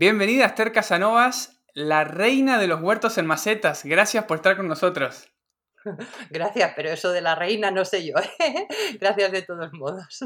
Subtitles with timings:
[0.00, 3.84] Bienvenida Esther Casanovas, la reina de los huertos en macetas.
[3.84, 5.28] Gracias por estar con nosotros.
[6.30, 8.14] Gracias, pero eso de la reina no sé yo.
[8.16, 8.66] ¿eh?
[8.98, 10.20] Gracias de todos modos.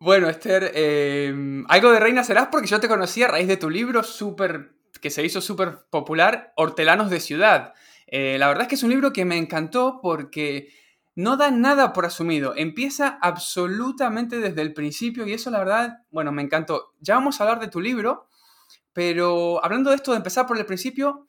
[0.00, 3.70] Bueno, Esther, em, algo de reina serás porque yo te conocí a raíz de tu
[3.70, 7.74] libro súper que se hizo súper popular, Hortelanos de Ciudad.
[8.06, 10.68] Eh, la verdad es que es un libro que me encantó porque
[11.14, 16.32] no da nada por asumido, empieza absolutamente desde el principio y eso la verdad, bueno,
[16.32, 16.92] me encantó.
[17.00, 18.26] Ya vamos a hablar de tu libro,
[18.94, 21.26] pero hablando de esto de empezar por el principio,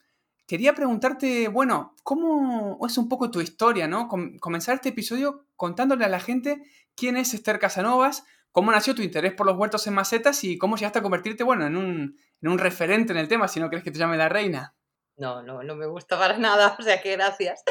[0.48, 4.08] quería preguntarte, bueno, ¿cómo es un poco tu historia, no?
[4.40, 6.62] comenzar este episodio contándole a la gente
[6.96, 10.78] quién es Esther Casanovas, cómo nació tu interés por los huertos en macetas y cómo
[10.78, 13.84] llegaste a convertirte, bueno, en un, en un referente en el tema, si no crees
[13.84, 14.76] que te llame la reina.
[15.18, 17.64] No, no, no me gusta para nada, o sea que gracias.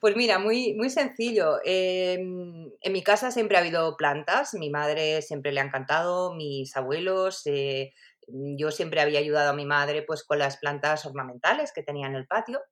[0.00, 1.58] Pues mira, muy, muy sencillo.
[1.64, 6.76] Em, en mi casa siempre ha habido plantas, mi madre siempre le ha encantado, mis
[6.76, 7.92] abuelos, eh,
[8.28, 12.14] yo siempre había ayudado a mi madre pues con las plantas ornamentales que tenía en
[12.14, 12.62] el patio.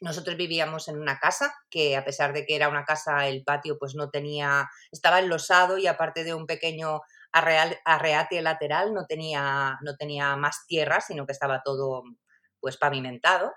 [0.00, 3.78] Nosotros vivíamos en una casa que a pesar de que era una casa, el patio
[3.78, 7.00] pues no tenía, estaba enlosado y aparte de un pequeño
[7.32, 12.02] arreate lateral no tenía, no tenía más tierra, sino que estaba todo
[12.60, 13.52] pues pavimentado.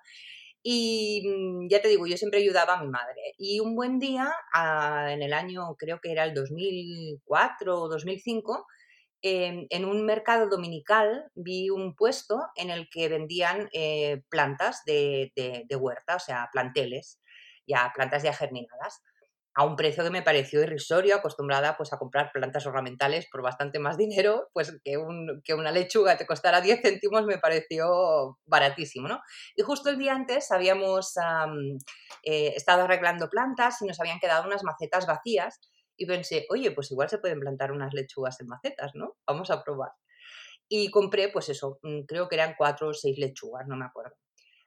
[0.64, 3.34] Y mm, ya te digo, yo siempre ayudaba a mi madre.
[3.38, 8.66] Y un buen día, ah, en el año, creo que era el 2004 o 2005,
[9.24, 15.32] en un mercado dominical vi un puesto en el que vendían eh, plantas de,
[15.80, 17.22] huerta, o sea, planteles,
[17.66, 19.02] ya plantas ya germinadas,
[19.56, 23.80] a un precio que me pareció irrisorio, acostumbrada pues a comprar plantas ornamentales por bastante
[23.80, 29.22] más dinero, pues que, una lechuga te costara 10 céntimos me pareció baratísimo, ¿no?
[29.56, 31.14] Y justo el día antes habíamos
[32.24, 35.62] eh, estado arreglando plantas y nos habían quedado unas macetas vacías
[35.98, 39.18] y pensé, oye, pues igual se pueden plantar unas lechugas en macetas, ¿no?
[39.28, 39.92] Vamos a probar.
[40.68, 44.16] Y compré, pues eso, mm, creo que eran cuatro o seis lechugas, no me acuerdo.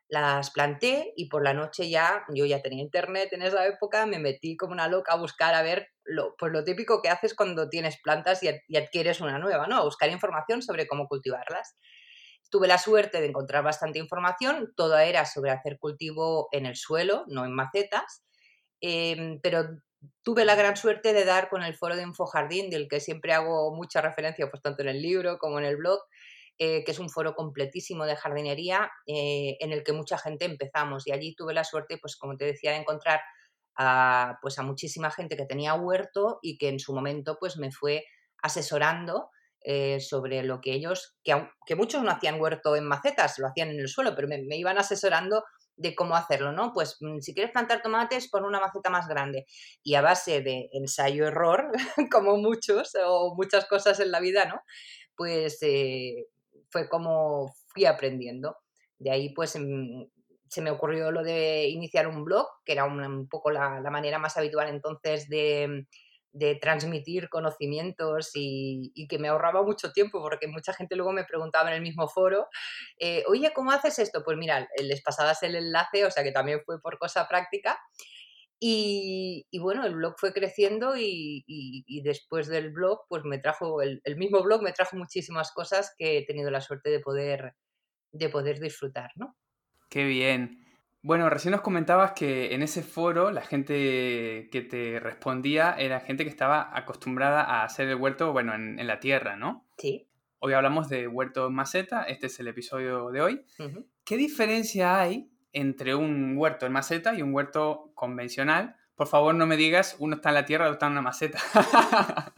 [0.09, 4.21] Las planté y por la noche ya, yo ya tenía internet en esa época, me
[4.21, 7.69] metí como una loca a buscar a ver lo, pues lo típico que haces cuando
[7.69, 9.77] tienes plantas y, adquieres una nueva, ¿no?
[9.79, 11.77] A buscar información sobre cómo cultivarlas.
[12.51, 17.25] Tuve la suerte de encontrar bastante información, toda era sobre hacer cultivo en el suelo,
[17.27, 18.25] no en macetas,
[18.81, 19.65] em, pero
[20.23, 23.75] tuve la gran suerte de dar con el foro de Infojardín, del que siempre hago
[23.75, 26.01] mucha referencia, pues tanto en el libro como en el blog,
[26.59, 31.07] eh, que es un foro completísimo de jardinería eh, en el que mucha gente empezamos.
[31.07, 33.21] Y allí tuve la suerte, pues como te decía, de encontrar
[33.77, 37.71] a, pues, a muchísima gente que tenía huerto y que en su momento pues me
[37.71, 38.05] fue
[38.43, 39.31] asesorando
[39.61, 41.35] eh, sobre lo que ellos, que,
[41.67, 44.57] que, muchos no hacían huerto en macetas, lo hacían en el suelo, pero me, me
[44.57, 45.43] iban asesorando
[45.77, 46.73] de cómo hacerlo, ¿no?
[46.73, 49.47] Pues mm, si quieres plantar tomates, pon una maceta más grande.
[49.83, 51.71] Y a base de ensayo-error,
[52.11, 54.61] como muchos o muchas cosas en la vida, ¿no?
[55.17, 56.27] Pues eh,
[56.71, 58.57] fue como fui aprendiendo.
[58.99, 60.05] De ahí, pues mm,
[60.49, 64.37] se me ocurrió lo de iniciar un blog, que era un, poco la, manera más
[64.37, 65.87] habitual entonces de,
[66.37, 71.71] de transmitir conocimientos y, que me ahorraba mucho tiempo, porque mucha gente luego me preguntaba
[71.71, 72.49] en el mismo foro,
[72.99, 74.23] eh, oye, ¿cómo haces esto?
[74.23, 77.79] Pues mira, les pasabas el enlace, o sea que también fue por cosa práctica.
[78.59, 84.17] Y, bueno, el blog fue creciendo y, después del blog, pues me trajo, el, el,
[84.17, 87.55] mismo blog me trajo muchísimas cosas que he tenido la suerte de poder,
[88.13, 89.37] de poder disfrutar, ¿no?
[89.89, 90.66] Qué bien.
[91.07, 96.25] Bueno, recién nos comentabas que en ese foro la gente que te respondía era gente
[96.25, 99.69] que estaba acostumbrada a hacer el huerto, bueno, en, la tierra, ¿no?
[99.79, 100.09] Sí.
[100.41, 103.45] Hoy hablamos de huerto en maceta, este es el episodio de hoy.
[104.05, 108.75] ¿Qué diferencia hay entre un huerto en maceta y un huerto convencional?
[108.97, 111.39] Por favor, no me digas uno está en la tierra otro está en una maceta.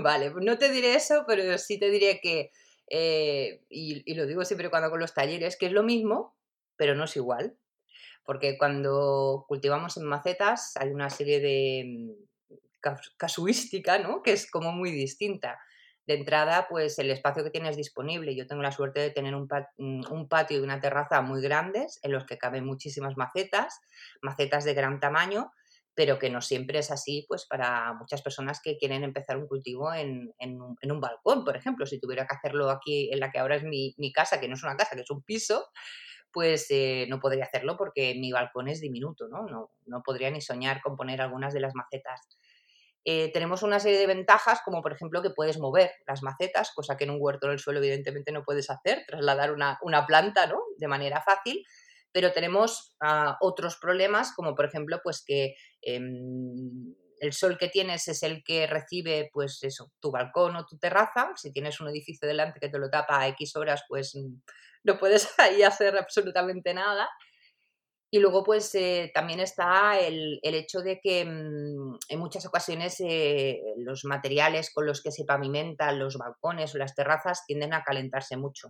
[0.00, 2.52] vale, no te diré eso, pero sí te diré que,
[2.88, 6.35] eh, y, y, lo digo siempre cuando con los talleres, que es lo mismo,
[6.76, 7.56] pero no es igual,
[8.24, 12.26] porque cuando cultivamos en macetas hay una serie de mm,
[13.16, 14.22] casuística, ¿no?
[14.22, 15.58] Que es como muy distinta.
[16.06, 18.36] De entrada, pues el espacio que tienes disponible.
[18.36, 22.12] Yo tengo la suerte de tener un, mm, patio y una terraza muy grandes en
[22.12, 23.80] los que caben muchísimas macetas,
[24.22, 25.50] macetas de gran tamaño,
[25.96, 29.92] pero que no siempre es así, pues para muchas personas que quieren empezar un cultivo
[29.94, 33.64] en, un, balcón, por ejemplo, si tuviera que hacerlo aquí en la que ahora es
[33.64, 35.70] mi, casa, que no es una casa, que es un piso,
[36.36, 39.46] pues eh, no podría hacerlo porque mi balcón es diminuto, ¿no?
[39.48, 39.70] ¿no?
[39.86, 42.28] No podría ni soñar con poner algunas de las macetas.
[43.06, 46.98] Eh, tenemos una serie de ventajas, como por ejemplo que puedes mover las macetas, cosa
[46.98, 50.58] que en un huerto del suelo evidentemente no puedes hacer, trasladar una, una planta ¿no?
[50.76, 51.64] de manera fácil,
[52.12, 58.08] pero tenemos ah, otros problemas, como por ejemplo, pues que em, el sol que tienes
[58.08, 61.30] es el que recibe, pues eso, tu balcón o tu terraza.
[61.34, 64.36] Si tienes un edificio delante que te lo tapa a X horas, pues mm,
[64.86, 67.08] no puedes ahí hacer absolutamente nada.
[68.08, 73.60] Y luego, pues eh, también está el, hecho de que mm, en muchas ocasiones eh,
[73.78, 78.36] los materiales con los que se pavimentan los balcones o las terrazas tienden a calentarse
[78.36, 78.68] mucho.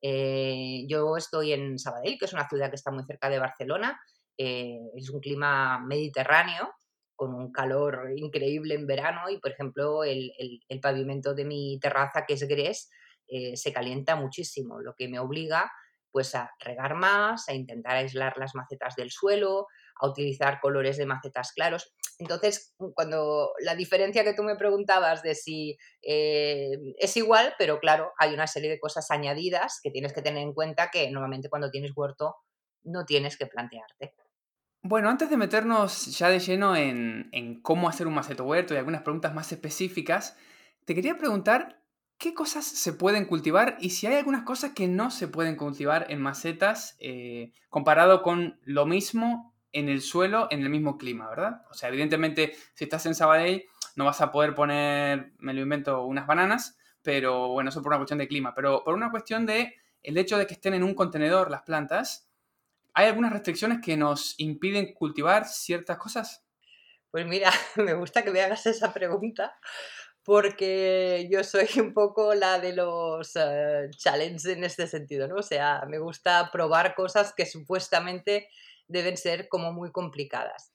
[0.00, 4.00] Eh, yo estoy en Sabadell, que es una ciudad que está muy cerca de Barcelona.
[4.38, 6.70] Es un clima mediterráneo
[7.14, 10.32] con un calor increíble en verano y, por ejemplo, el,
[10.80, 12.88] pavimento de mi terraza, que es gres,
[13.30, 15.70] eh, se calienta muchísimo, lo que me obliga
[16.12, 19.66] pues a regar más, a intentar aislar las macetas del suelo,
[20.00, 21.92] a utilizar colores de macetas claros.
[22.18, 28.12] Entonces, cuando la diferencia que tú me preguntabas de si eh, es igual, pero claro,
[28.18, 31.70] hay una serie de cosas añadidas que tienes que tener en cuenta que normalmente cuando
[31.70, 32.36] tienes huerto
[32.82, 34.14] no tienes que plantearte.
[34.82, 38.78] Bueno, antes de meternos ya de lleno en, en cómo hacer un maceto huerto y
[38.78, 40.36] algunas preguntas más específicas,
[40.86, 41.79] te quería preguntar
[42.20, 46.06] qué cosas se pueden cultivar y si hay algunas cosas que no se pueden cultivar
[46.10, 51.62] en macetas eh, comparado con lo mismo en el suelo, en el mismo clima, ¿verdad?
[51.70, 53.64] O sea, evidentemente, si estás en Sabadell,
[53.96, 57.98] no vas a poder poner, me lo invento, unas bananas, pero bueno, eso por una
[57.98, 60.94] cuestión de clima, pero por una cuestión de el hecho de que estén en un
[60.94, 62.28] contenedor las plantas,
[62.92, 66.44] ¿hay algunas restricciones que nos impiden cultivar ciertas cosas?
[67.10, 69.58] Pues mira, me gusta que me hagas esa pregunta,
[70.24, 75.36] porque yo soy un poco la de los eh, challenges en este sentido, ¿no?
[75.36, 78.48] O sea, me gusta probar cosas que supuestamente
[78.88, 80.72] deben ser como muy complicadas.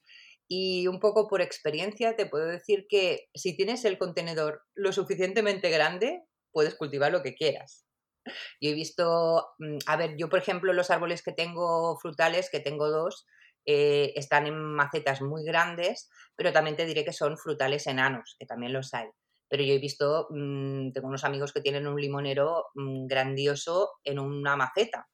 [0.48, 5.70] Y un poco por experiencia te puedo decir que si tienes el contenedor lo suficientemente
[5.70, 7.86] grande, puedes cultivar lo que quieras.
[8.62, 12.60] Yo he visto, mm, a ver, yo por ejemplo los árboles que tengo frutales, que
[12.60, 13.26] tengo dos,
[13.66, 18.46] eh, están en macetas muy grandes, pero también te diré que son frutales enanos, que
[18.46, 19.08] también los hay
[19.48, 24.20] pero yo he visto, mm, tengo unos amigos que tienen un limonero mm, grandioso en
[24.20, 25.08] una maceta.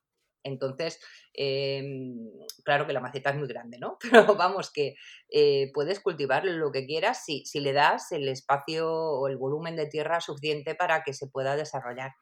[0.44, 1.00] Entonces,
[1.34, 2.30] em,
[2.64, 3.98] claro que la maceta es muy grande, ¿no?
[4.26, 4.96] Pero vamos, que
[5.30, 9.76] eh, puedes cultivar lo que quieras si, si le das el espacio o el volumen
[9.76, 12.14] de tierra suficiente para que se pueda desarrollar.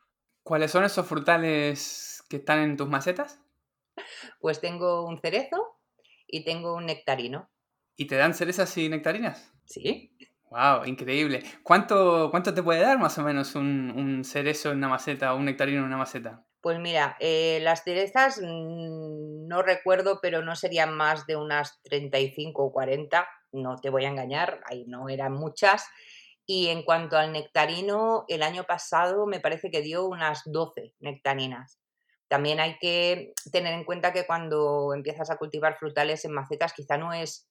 [0.44, 3.42] ¿Cuáles son esos frutales que están en tus macetas?
[4.40, 5.78] Pues tengo un cerezo
[6.28, 7.50] y tengo un nectarino.
[7.96, 9.52] ¿Y te dan cerezas y nectarinas?
[9.66, 10.16] Sí.
[10.50, 11.44] Wow, increíble.
[11.64, 15.46] ¿Cuánto, cuánto te puede dar más o menos un, cerezo en una maceta o un
[15.46, 16.44] nectarino en una maceta?
[16.62, 22.64] Pues mira, eh, las cerezas mm, no recuerdo, pero no serían más de unas 35
[22.64, 25.86] o 40, no te voy a engañar, ahí no eran muchas.
[26.46, 31.80] Y en cuanto al nectarino, el año pasado me parece que dio unas 12 nectarinas.
[32.28, 36.98] También hay que tener en cuenta que cuando empiezas a cultivar frutales en macetas quizá
[36.98, 37.48] no es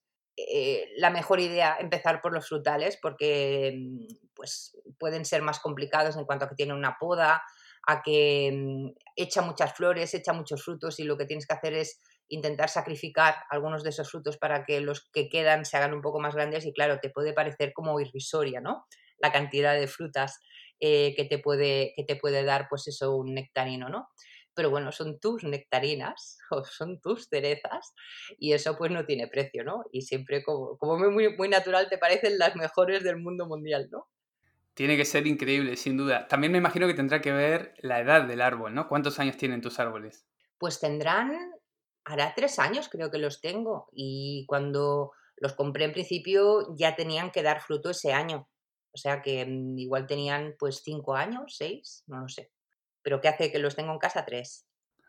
[0.47, 6.16] eh, la mejor idea empezar por los frutales porque mm, pues, pueden ser más complicados
[6.16, 7.42] en cuanto a que tienen una poda,
[7.87, 11.75] a que mm, echa muchas flores, echa muchos frutos y lo que tienes que hacer
[11.75, 16.02] es intentar sacrificar algunos de esos frutos para que los que quedan se hagan un
[16.02, 18.87] poco más grandes y claro, te puede parecer como irrisoria, ¿no?
[19.18, 20.38] La cantidad de frutas
[20.78, 24.09] eh, que, te puede, que te puede dar pues eso un nectarino, ¿no?
[24.59, 27.95] Pero bueno, son tus nectarinas o son tus cerezas
[28.41, 29.85] y eso pues no tiene precio, ¿no?
[29.93, 34.09] Y siempre como, como muy, muy natural te parecen las mejores del mundo mundial, ¿no?
[34.75, 36.27] Tiene que ser increíble, sin duda.
[36.27, 38.88] También me imagino que tendrá que ver la edad del árbol, ¿no?
[38.88, 40.27] ¿Cuántos años tienen tus árboles?
[40.59, 41.38] Pues tendrán,
[42.05, 47.31] hará tres años creo que los tengo y cuando los compré en principio ya tenían
[47.31, 48.49] que dar fruto ese año.
[48.91, 52.50] O sea que mm, igual tenían pues cinco años, seis, no lo sé
[53.02, 54.25] pero ¿qué hace que los tengo en casa?
[54.25, 54.67] Tres.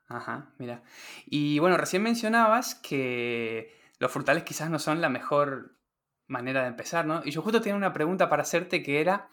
[0.08, 0.84] Ajá, mira.
[1.26, 5.78] Y bueno, recién mencionabas que los frutales quizás no son la mejor
[6.26, 7.22] manera de empezar, ¿no?
[7.24, 9.30] Y yo justo tenía una pregunta para hacerte que era,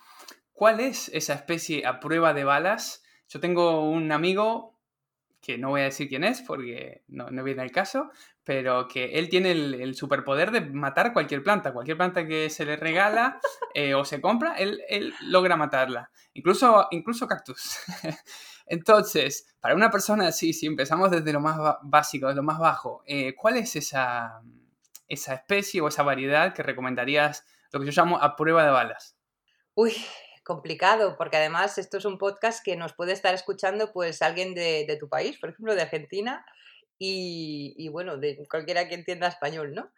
[0.53, 3.05] ¿cuál es esa especie a prueba de balas?
[3.29, 4.76] Yo tengo un amigo,
[5.47, 8.11] que no voy a decir quién es porque no, viene al caso,
[8.43, 12.75] pero que él tiene el, superpoder de matar cualquier planta, cualquier planta que se le
[12.75, 13.39] regala
[13.75, 17.79] eh, o se compra, él, él logra matarla, incluso, incluso cactus.
[18.67, 23.05] Entonces, para una persona así, si empezamos desde lo más básico, desde lo más bajo,
[23.07, 24.43] eh, ¿cuál es esa,
[25.07, 29.17] esa especie o esa variedad que recomendarías, lo que yo llamo a prueba de balas?
[29.75, 29.95] Uy,
[30.47, 34.97] complicado, porque además esto es un podcast que nos puede estar escuchando pues alguien de,
[35.01, 36.47] tu país, por ejemplo, de Argentina,
[36.99, 39.93] y, bueno, de cualquiera que entienda español, ¿no?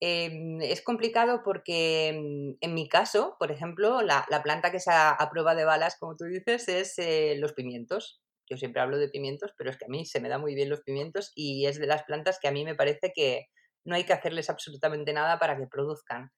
[0.00, 5.16] Em, es complicado porque mm, en mi caso, por ejemplo, la, planta que es a,
[5.30, 8.20] prueba de balas, como tú dices, es eh, los pimientos.
[8.50, 10.68] Yo siempre hablo de pimientos, pero es que a mí se me da muy bien
[10.68, 13.46] los pimientos y es de las plantas que a mí me parece que
[13.84, 16.30] no hay que hacerles absolutamente nada para que produzcan.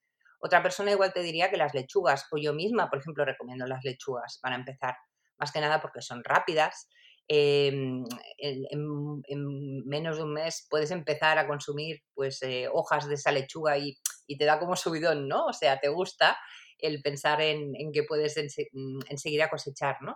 [0.47, 3.83] Otra persona igual te diría que las lechugas, o yo misma, por ejemplo, recomiendo las
[3.83, 4.95] lechugas para empezar,
[5.39, 6.89] más que nada porque son rápidas.
[7.27, 8.05] Em,
[8.39, 13.77] en, menos de un mes puedes empezar a consumir pues eh, hojas de esa lechuga
[13.77, 13.99] y,
[14.39, 15.47] te da como subidón, ¿no?
[15.47, 16.39] O sea, te gusta
[16.79, 18.37] el pensar en, que puedes
[18.73, 20.15] mm, enseguida cosechar, ¿no?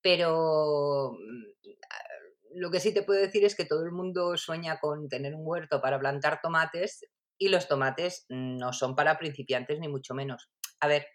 [0.00, 5.08] Pero mm, lo que sí te puedo decir es que todo el mundo sueña con
[5.08, 7.04] tener un huerto para plantar tomates
[7.38, 10.50] y los tomates no son para principiantes ni mucho menos.
[10.80, 11.06] A ver,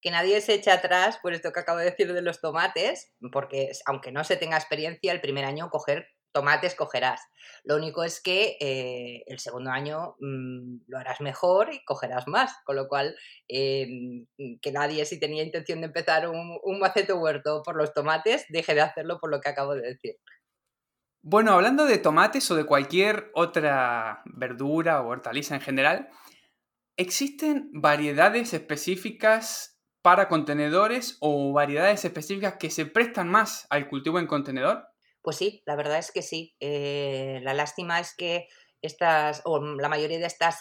[0.00, 3.70] que nadie se eche atrás por esto que acabo de decir de los tomates, porque
[3.86, 7.22] aunque no se tenga experiencia, el primer año coger tomates cogerás.
[7.64, 12.52] Lo único es que eh, el segundo año mm, lo harás mejor y cogerás más,
[12.64, 13.16] con lo cual
[13.48, 14.26] em,
[14.60, 18.74] que nadie si tenía intención de empezar un, un maceto huerto por los tomates, deje
[18.74, 20.16] de hacerlo por lo que acabo de decir.
[21.28, 26.08] Bueno, hablando de tomates o de cualquier otra verdura o hortaliza en general,
[26.96, 34.28] ¿existen variedades específicas para contenedores o variedades específicas que se prestan más al cultivo en
[34.28, 34.86] contenedor?
[35.20, 36.54] Pues sí, la verdad es que sí.
[36.60, 38.46] Eh, la lástima es que
[38.80, 40.60] estas, o la mayoría de estas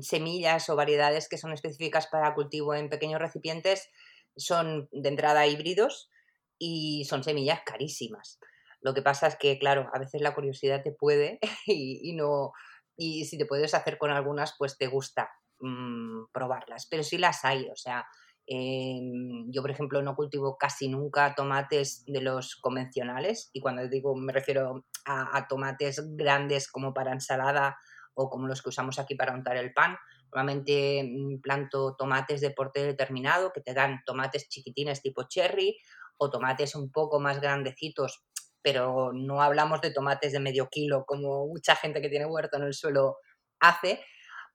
[0.00, 3.90] semillas o variedades que son específicas para cultivo en pequeños recipientes
[4.38, 6.08] son de entrada híbridos
[6.56, 8.38] y son semillas carísimas.
[8.80, 12.52] Lo que pasa es que, claro, a veces la curiosidad te puede y, no.
[12.96, 15.30] Y si te puedes hacer con algunas, pues te gusta
[15.60, 16.86] mm, probarlas.
[16.90, 18.06] Pero sí las hay, o sea,
[18.46, 24.16] em, yo, por ejemplo, no cultivo casi nunca tomates de los convencionales y cuando digo
[24.16, 27.76] me refiero a, tomates grandes como para ensalada
[28.14, 29.96] o como los que usamos aquí para untar el pan.
[30.32, 35.78] Normalmente mm, planto tomates de porte determinado que te dan tomates chiquitines tipo cherry
[36.18, 38.24] o tomates un poco más grandecitos
[38.70, 42.64] pero no hablamos de tomates de medio kilo como mucha gente que tiene huerto en
[42.64, 43.16] el suelo
[43.60, 44.04] hace,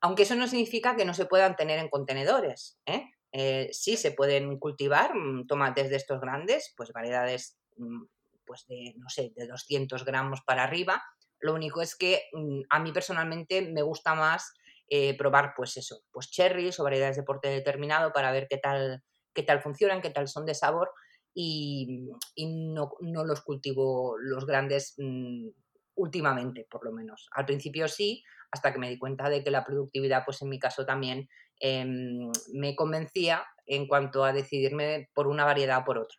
[0.01, 2.77] aunque eso no significa que no se puedan tener en contenedores.
[2.85, 3.09] ¿eh?
[3.31, 8.03] Eh, sí se pueden cultivar mm, tomates de estos grandes, pues variedades mm,
[8.45, 11.01] pues de, no sé, de 200 gramos para arriba.
[11.39, 14.53] Lo único es que mm, a mí personalmente me gusta más
[14.89, 19.01] eh, probar pues eso, pues cherries o variedades de porte determinado para ver qué tal,
[19.33, 20.91] qué tal funcionan, qué tal son de sabor
[21.33, 25.47] y, no, los cultivo los grandes mm,
[25.95, 27.29] últimamente, por lo menos.
[27.33, 30.59] Al principio sí, hasta que me di cuenta de que la productividad, pues en mi
[30.59, 31.27] caso también
[31.59, 36.17] em, me convencía en cuanto a decidirme por una variedad o por otra.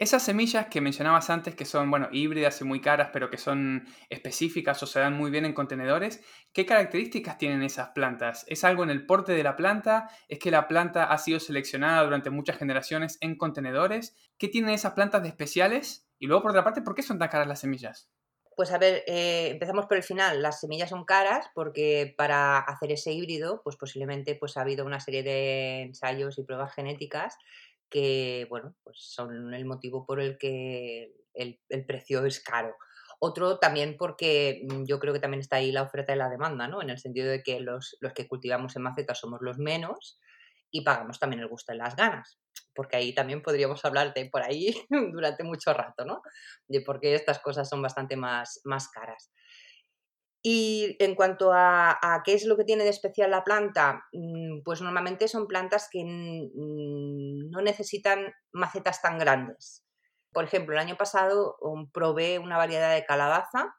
[0.00, 3.86] Esas semillas que mencionabas antes, que son, bueno, híbridas y muy caras, pero que son
[4.08, 8.46] específicas o se dan muy bien en contenedores, ¿qué características tienen esas plantas?
[8.48, 10.08] ¿Es algo en el porte de la planta?
[10.26, 14.16] ¿Es que la planta ha sido seleccionada durante muchas generaciones en contenedores?
[14.38, 16.08] ¿Qué tienen esas plantas de especiales?
[16.18, 18.10] Y luego, por otra parte, ¿por qué son tan caras las semillas?
[18.56, 20.40] Pues a ver, eh, empezamos por el final.
[20.40, 25.00] Las semillas son caras porque para hacer ese híbrido, pues posiblemente pues, ha habido una
[25.00, 27.36] serie de ensayos y pruebas genéticas
[27.90, 32.76] que, bueno, pues son el motivo por el que el, precio es caro.
[33.18, 36.68] Otro también porque mm, yo creo que también está ahí la oferta y la demanda,
[36.68, 36.80] ¿no?
[36.80, 40.18] En el sentido de que los, los que cultivamos en maceta somos los menos
[40.70, 42.38] y pagamos también el gusto en las ganas.
[42.74, 44.74] Porque ahí también podríamos hablarte por ahí
[45.12, 46.22] durante mucho rato, ¿no?
[46.68, 49.30] De por qué estas cosas son bastante más, más caras.
[50.42, 54.80] Y en cuanto a, qué es lo que tiene de especial la planta, mm, pues
[54.80, 59.84] normalmente son plantas que no necesitan macetas tan grandes.
[60.32, 63.74] Por ejemplo, el año pasado um, probé una variedad de calabaza,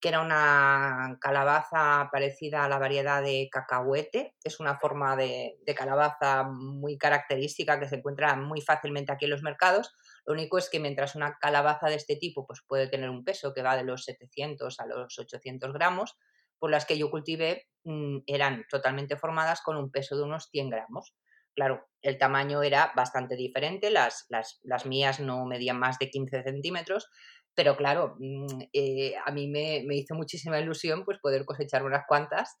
[0.00, 4.34] que era una calabaza parecida a la variedad de cacahuete.
[4.44, 9.42] Es una forma de calabaza muy característica que se encuentra muy fácilmente aquí en los
[9.42, 9.94] mercados
[10.26, 13.52] lo único es que mientras una calabaza de este tipo pues puede tener un peso
[13.52, 16.16] que va de los 700 a los 800 gramos,
[16.58, 20.70] por las que yo cultivé mm, eran totalmente formadas con un peso de unos 100
[20.70, 21.14] gramos.
[21.54, 27.08] Claro, el tamaño era bastante diferente, las, las, mías no medían más de 15 centímetros,
[27.54, 32.56] pero claro, mm, eh, a mí me, hizo muchísima ilusión pues poder cosechar unas cuantas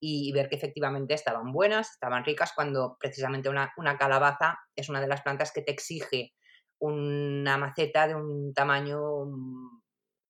[0.00, 5.00] y ver que efectivamente estaban buenas, estaban ricas, cuando precisamente una, una calabaza es una
[5.00, 6.32] de las plantas que te exige
[6.78, 9.80] una maceta de un tamaño, mm,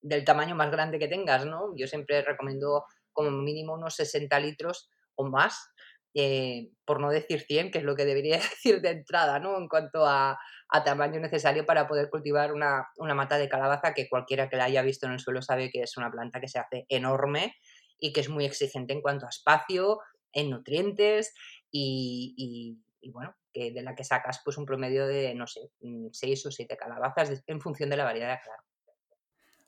[0.03, 1.75] del tamaño más grande que tengas, ¿no?
[1.77, 5.73] Yo siempre recomiendo como mínimo unos 60 litros o más,
[6.15, 9.59] eh, por no decir 100, que es lo que debería decir de entrada, ¿no?
[9.59, 10.39] En cuanto a,
[10.85, 15.07] tamaño necesario para poder cultivar una, mata de calabaza que cualquiera que la haya visto
[15.07, 17.55] en el suelo sabe que es una planta que se hace enorme
[17.99, 20.01] y que es muy exigente en cuanto a espacio,
[20.33, 21.35] en nutrientes
[21.71, 22.79] y,
[23.13, 26.77] bueno, de la que sacas pues un promedio de, no sé, 6 mm, o 7
[26.77, 28.63] calabazas en función de la variedad, claro.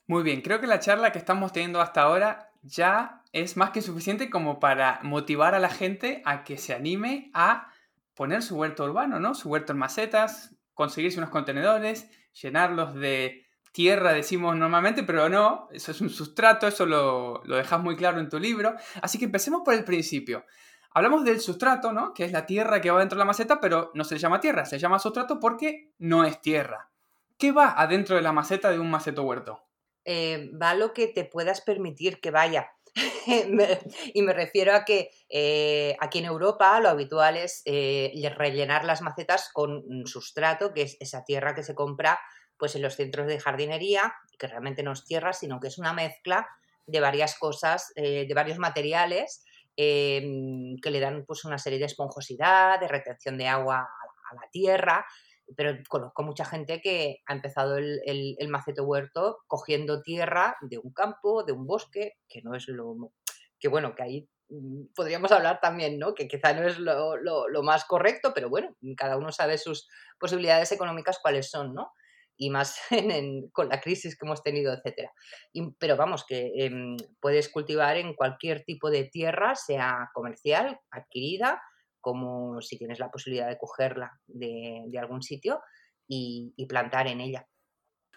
[0.07, 3.81] Muy bien, creo que la charla que estamos teniendo hasta ahora ya es más que
[3.81, 7.71] suficiente como para motivar a la gente a que se anime a
[8.13, 9.33] poner su huerto urbano, ¿no?
[9.35, 15.91] Su huerto en macetas, conseguirse unos contenedores, llenarlos de tierra, decimos normalmente, pero no, eso
[15.91, 18.75] es un sustrato, eso lo, lo dejas muy claro en tu libro.
[19.01, 20.45] Así que empecemos por el principio.
[20.93, 22.13] Hablamos del sustrato, ¿no?
[22.13, 24.41] Que es la tierra que va dentro de la maceta, pero no se le llama
[24.41, 26.89] tierra, se llama sustrato porque no es tierra.
[27.37, 29.63] ¿Qué va adentro de la maceta de un maceto huerto?
[30.03, 32.71] Eh, va lo que te puedas permitir que vaya.
[34.13, 39.01] y me refiero a que eh, aquí en Europa lo habitual es eh, rellenar las
[39.01, 42.19] macetas con sustrato, que es esa tierra que se compra
[42.57, 45.93] pues, en los centros de jardinería, que realmente no es tierra, sino que es una
[45.93, 46.49] mezcla
[46.85, 52.79] de varias cosas, de varios materiales em, que le dan pues, una serie de esponjosidad,
[52.79, 55.05] de retención de agua a la tierra
[55.55, 60.93] pero conozco mucha gente que ha empezado el, el, maceto huerto cogiendo tierra de un
[60.93, 63.11] campo, de un bosque, que no es lo...
[63.59, 66.13] que bueno, que ahí mm, podríamos hablar también, ¿no?
[66.13, 69.87] Que quizá no es lo, lo, más correcto, pero bueno, cada uno sabe sus
[70.19, 71.93] posibilidades económicas cuáles son, ¿no?
[72.43, 72.75] Y más
[73.53, 75.11] con la crisis que hemos tenido, etcétera.
[75.77, 81.61] pero vamos, que em, puedes cultivar en cualquier tipo de tierra, sea comercial, adquirida,
[81.99, 85.61] como si tienes la posibilidad de cogerla de, algún sitio
[86.07, 87.47] y, plantar en ella.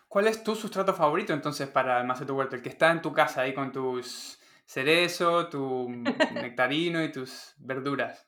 [0.08, 2.56] ¿Cuál es tu sustrato favorito entonces para el maceto huerto?
[2.56, 5.88] El que está en tu casa ahí con tus cerezo, tu
[6.32, 8.23] nectarino y tus verduras.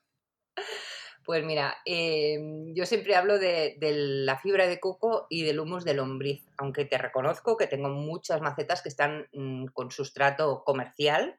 [1.27, 5.93] Pues mira, em, yo siempre hablo de, la fibra de coco y del humus de
[5.93, 11.37] lombriz, aunque te reconozco que tengo muchas macetas que están mm, con sustrato comercial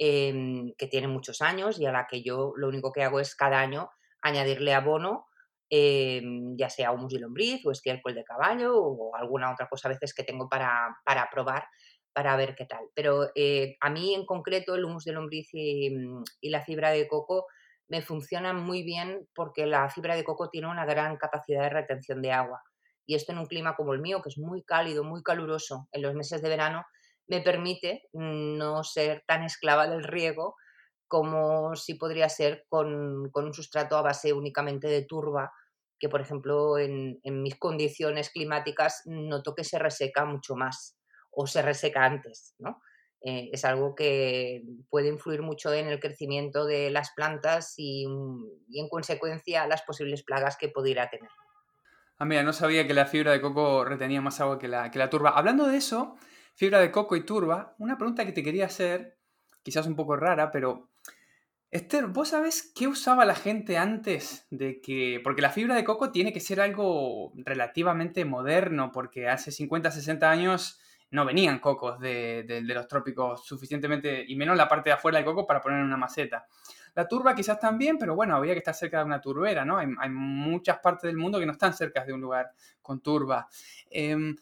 [0.00, 3.34] Em, que tiene muchos años y a la que yo lo único que hago es
[3.34, 3.90] cada año
[4.22, 5.26] añadirle abono,
[5.68, 9.90] em, ya sea humus de lombriz o estiércol de caballo o alguna otra cosa a
[9.90, 10.96] veces que tengo para,
[11.32, 11.66] probar
[12.12, 12.84] para ver qué tal.
[12.94, 17.08] Pero eh, a mí en concreto el humus de lombriz mm, y, la fibra de
[17.08, 17.46] coco
[17.88, 22.22] me funcionan muy bien porque la fibra de coco tiene una gran capacidad de retención
[22.22, 22.62] de agua.
[23.06, 26.02] Y esto en un clima como el mío, que es muy cálido, muy caluroso en
[26.02, 26.84] los meses de verano,
[27.26, 30.56] me permite no ser tan esclava del riego
[31.06, 35.50] como si podría ser con, un sustrato a base únicamente de turba,
[35.98, 40.98] que por ejemplo en, mis condiciones climáticas noto que se reseca mucho más
[41.30, 42.80] o se reseca antes, ¿no?
[43.20, 48.88] Eh, es algo que puede influir mucho en el crecimiento de las plantas y, en
[48.88, 51.30] consecuencia las posibles plagas que pudiera tener.
[52.18, 54.98] Ah, mira, no sabía que la fibra de coco retenía más agua que la, que
[54.98, 55.30] la turba.
[55.30, 56.16] Hablando de eso,
[56.54, 59.18] fibra de coco y turba, una pregunta que te quería hacer,
[59.62, 60.88] quizás un poco rara, pero
[61.70, 65.20] Esther, ¿vos sabés qué usaba la gente antes de que...
[65.22, 70.30] Porque la fibra de coco tiene que ser algo relativamente moderno, porque hace 50, 60
[70.30, 75.24] años no venían cocos de, los trópicos suficientemente, y menos la parte de afuera del
[75.24, 76.46] coco para poner en una maceta.
[76.94, 79.78] La turba quizás también, pero bueno, había que estar cerca de una turbera, ¿no?
[79.78, 82.50] Hay, muchas partes del mundo que no están cerca de un lugar
[82.82, 83.48] con turba.
[83.90, 84.36] Em,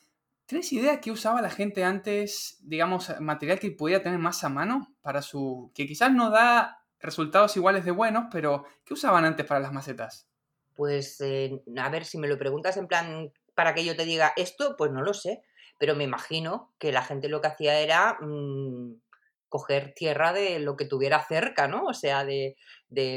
[0.46, 4.94] ¿Tienes idea qué usaba la gente antes, digamos, material que pudiera tener más a mano
[5.02, 5.72] para su...
[5.74, 10.29] que quizás no da resultados iguales de buenos, pero ¿qué usaban antes para las macetas?
[10.74, 14.33] Pues, eh, a ver, si me lo preguntas en plan para que yo te diga
[14.37, 15.42] esto, pues no lo sé,
[15.78, 19.00] pero me imagino que la gente lo que hacía era mm,
[19.48, 21.84] coger tierra de lo que tuviera cerca, ¿no?
[21.84, 22.56] O sea, de,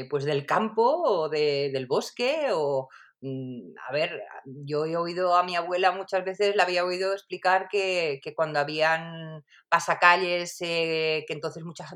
[0.08, 2.88] pues del campo o de, del bosque o,
[3.22, 7.68] Mm, a ver, yo he oído a mi abuela muchas veces, la había oído explicar
[7.68, 11.94] que, cuando habían pasacalles, eh, que entonces muchas,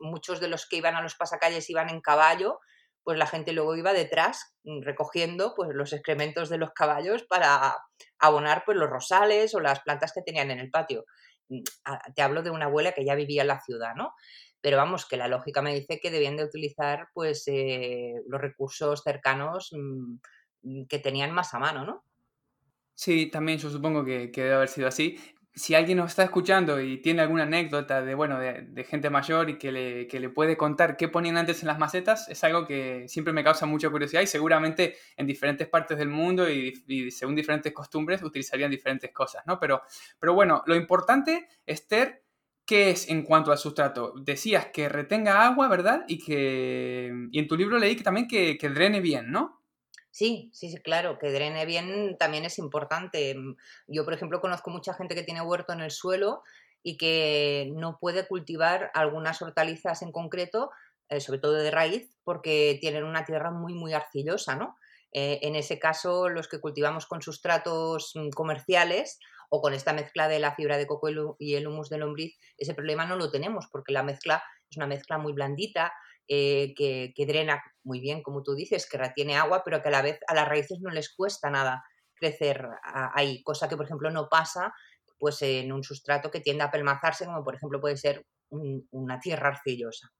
[0.00, 2.60] muchos de los que iban a los pasacalles iban en caballo,
[3.04, 7.76] pues la gente luego iba detrás mm, recogiendo pues, los excrementos de los caballos para
[8.18, 11.04] abonar pues, los rosales o las plantas que tenían en el patio.
[11.48, 11.62] Mm,
[12.14, 14.14] te hablo de una abuela que ya vivía en la ciudad, ¿no?
[14.66, 19.00] pero vamos, que la lógica me dice que debían de utilizar pues eh, los recursos
[19.04, 20.16] cercanos mm,
[20.62, 22.04] mm, que tenían más a mano, ¿no?
[22.92, 25.20] Sí, también yo supongo que, debe haber sido así.
[25.58, 29.56] Si alguien nos está escuchando y tiene alguna anécdota de, bueno, de, gente mayor y
[29.56, 33.08] que le, que le, puede contar qué ponían antes en las macetas, es algo que
[33.08, 37.72] siempre me causa mucha curiosidad y seguramente en diferentes partes del mundo y, según diferentes
[37.72, 39.58] costumbres utilizarían diferentes cosas, ¿no?
[39.58, 39.80] Pero,
[40.20, 42.22] pero bueno, lo importante, Esther,
[42.66, 44.12] ¿qué es en cuanto al sustrato?
[44.20, 46.04] Decías que retenga agua, ¿verdad?
[46.06, 49.55] Y que y en tu libro leí que también que, que drene bien, ¿no?
[50.16, 53.34] Sí, sí, sí, claro, que drene bien también es importante.
[53.34, 53.54] Mm,
[53.86, 56.42] yo, por ejemplo, conozco mucha gente que tiene huerto en el suelo
[56.82, 60.70] y que no puede cultivar algunas hortalizas en concreto,
[61.10, 64.78] eh, sobre todo de raíz, porque tienen una tierra muy, muy arcillosa, ¿no?
[65.12, 69.18] Eh, en ese caso, los que cultivamos con sustratos mm, comerciales
[69.50, 72.72] o con esta mezcla de la fibra de coco y el humus de lombriz, ese
[72.72, 75.92] problema no lo tenemos porque la mezcla es una mezcla muy blandita,
[76.28, 80.02] eh, que, drena muy bien, como tú dices, que retiene agua, pero que a la
[80.02, 81.84] vez a las raíces no les cuesta nada
[82.14, 82.66] crecer
[83.14, 84.72] ahí, cosa que por ejemplo no pasa
[85.18, 89.48] pues en un sustrato que tiende a pelmazarse, como por ejemplo puede ser una tierra
[89.48, 90.12] arcillosa.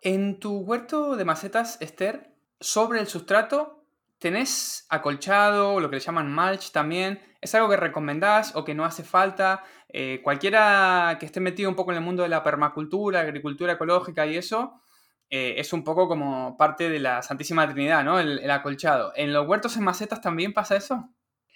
[0.00, 3.82] En tu huerto de macetas, Esther, sobre el sustrato
[4.22, 7.20] ¿Tenés acolchado, lo que le llaman mulch también?
[7.40, 9.64] ¿Es algo que recomendás o que no hace falta?
[9.88, 14.24] Eh, cualquiera que esté metido un poco en el mundo de la permacultura, agricultura ecológica
[14.24, 14.80] y eso,
[15.34, 18.20] eh, es un poco como parte de la Santísima Trinidad, ¿no?
[18.20, 19.14] El, acolchado.
[19.16, 21.08] ¿En los huertos en macetas también pasa eso?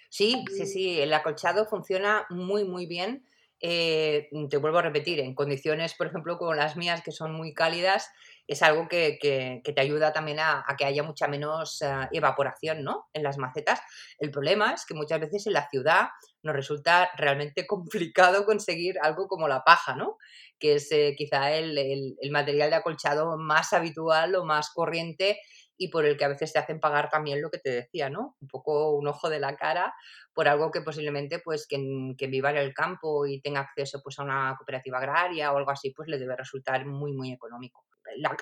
[0.09, 0.99] Sí, sí, sí.
[0.99, 3.23] El acolchado funciona muy, muy bien.
[3.59, 7.53] Eh, te vuelvo a repetir, en condiciones, por ejemplo, como las mías, que son muy
[7.53, 8.09] cálidas,
[8.47, 9.19] es algo que,
[9.63, 13.07] te ayuda también a, que haya mucha menos eh, evaporación ¿no?
[13.13, 13.81] en las macetas.
[14.17, 16.07] El problema es que muchas veces en la ciudad
[16.43, 20.17] nos resulta realmente complicado conseguir algo como la paja, ¿no?
[20.59, 25.39] que es eh, quizá el, el, material de acolchado más habitual o más corriente
[25.79, 28.35] y por el que a veces te hacen pagar también lo que te decía, ¿no?
[28.41, 29.93] Un poco un ojo de la cara
[30.33, 31.77] por algo que posiblemente, pues, que,
[32.17, 35.69] que viva en el campo y tenga acceso, pues, a una cooperativa agraria o algo
[35.69, 37.86] así, pues, le debe resultar muy, muy económico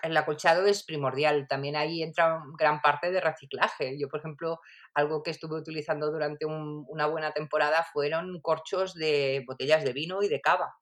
[0.03, 1.47] el acolchado es primordial.
[1.47, 3.97] También ahí entra gran parte de reciclaje.
[3.99, 4.59] Yo, por ejemplo,
[4.93, 10.29] algo que estuve utilizando durante una buena temporada fueron corchos de botellas de vino y
[10.29, 10.75] de cava.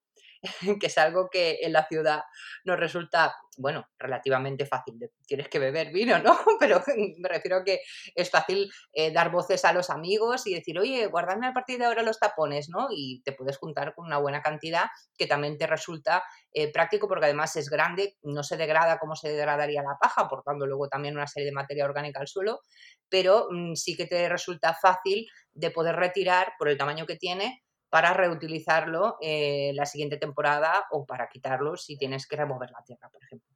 [0.81, 2.21] que es algo que en la ciudad
[2.65, 4.99] nos resulta, bueno, relativamente fácil.
[5.25, 6.37] Tienes que beber vino, ¿no?
[6.59, 6.81] Pero
[7.17, 7.81] me refiero que
[8.15, 11.85] es fácil eh, dar voces a los amigos y decir, oye, guardadme a partir de
[11.85, 12.87] ahora los tapones, ¿no?
[12.91, 17.25] Y te puedes juntar con una buena cantidad que también te resulta eh, práctico porque
[17.25, 21.27] además es grande, no se degrada como se degradaría la paja, aportando luego también una
[21.27, 22.61] serie de materia orgánica al suelo,
[23.09, 27.63] pero mm, sí que te resulta fácil de poder retirar por el tamaño que tiene
[27.93, 33.07] para reutilizarlo eh, la siguiente temporada o para quitarlo si tienes que remover la tierra,
[33.07, 33.47] por ejemplo.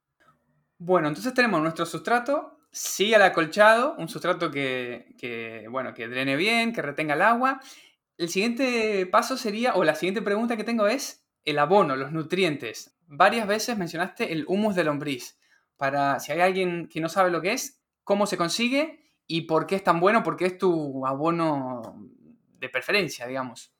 [0.78, 6.71] Bueno, entonces tenemos nuestro sustrato, sí al acolchado, un sustrato que, bueno, que drene bien,
[6.71, 7.60] que retenga el agua.
[8.15, 12.95] El siguiente paso sería, o la siguiente pregunta que tengo es el abono, los nutrientes.
[13.08, 15.39] Varias veces mencionaste el humus de lombriz.
[15.78, 19.65] Para, si hay alguien que no sabe lo que es, cómo se consigue y por
[19.65, 21.82] qué es tan bueno, por qué es tu abono
[22.60, 23.73] de preferencia, digamos.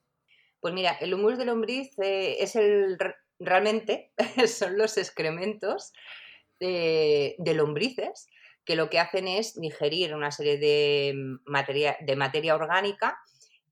[0.60, 2.98] Pues mira, el humus de lombriz eh, es el
[3.38, 4.12] realmente
[4.46, 5.92] son los excrementos
[6.58, 8.26] de, lombrices
[8.64, 11.14] que lo que hacen es digerir una serie de
[11.46, 13.18] materia, de materia orgánica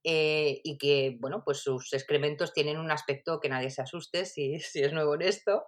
[0.08, 4.54] eh, y que, bueno, pues sus excrementos tienen un aspecto que nadie se asuste si,
[4.54, 5.66] es nuevo en esto,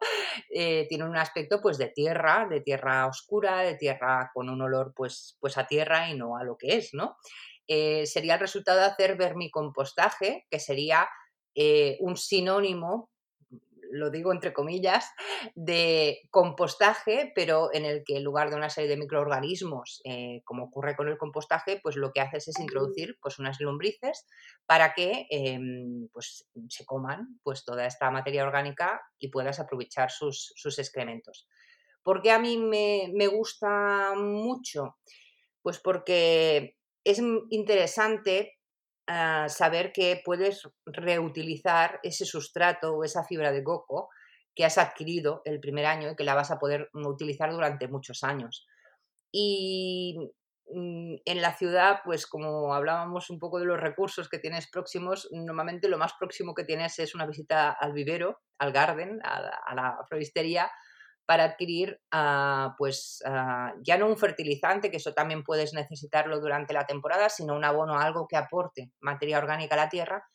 [0.48, 4.92] eh, tienen un aspecto pues de tierra, de tierra oscura, de tierra con un olor
[4.94, 7.16] pues, pues a tierra y no a lo que es, ¿no?
[7.68, 11.06] Eh, sería el resultado de hacer vermicompostaje, que sería
[11.54, 13.10] eh, un sinónimo,
[13.90, 15.10] lo digo entre comillas,
[15.54, 20.64] de compostaje, pero en el que en lugar de una serie de microorganismos, eh, como
[20.64, 24.26] ocurre con el compostaje, pues lo que haces es introducir pues, unas lombrices
[24.66, 30.54] para que em, pues, se coman pues, toda esta materia orgánica y puedas aprovechar sus,
[30.78, 31.46] excrementos.
[32.02, 34.96] ¿Por qué a mí me, me gusta mucho?
[35.60, 38.58] Pues porque es interesante
[39.06, 44.08] ah, saber que puedes reutilizar ese sustrato o esa fibra de coco
[44.54, 48.24] que has adquirido el primer año y que la vas a poder utilizar durante muchos
[48.24, 48.66] años.
[49.32, 50.16] Y
[50.72, 55.28] mm, en la ciudad, pues como hablábamos un poco de los recursos que tienes próximos,
[55.30, 59.74] normalmente lo más próximo que tienes es una visita al vivero, al garden, a a
[59.74, 60.70] la floristería,
[61.28, 66.72] para adquirir, ah, pues ah, ya no un fertilizante, que eso también puedes necesitarlo durante
[66.72, 70.26] la temporada, sino un abono, algo que aporte materia orgánica a la tierra.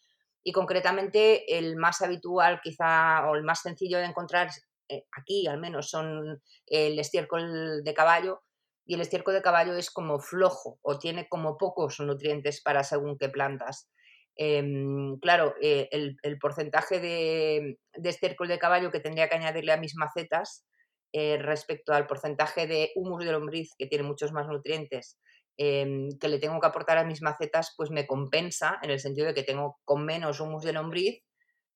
[0.43, 4.51] Y concretamente el más habitual quizá o el más sencillo de encontrar
[4.87, 8.43] eh, aquí al menos son el estiércol de caballo
[8.85, 13.17] y el estiércol de caballo es como flojo o tiene como pocos nutrientes para según
[13.17, 13.89] qué plantas.
[14.35, 19.77] Em, claro, eh, el, porcentaje de, de, estiércol de caballo que tendría que añadirle a
[19.77, 20.67] mis macetas
[21.13, 25.19] eh, respecto al porcentaje de humus de lombriz, que tiene muchos más nutrientes,
[25.57, 29.27] em, que le tengo que aportar a mis macetas, pues me compensa en el sentido
[29.27, 31.23] de que tengo con menos humus de lombriz,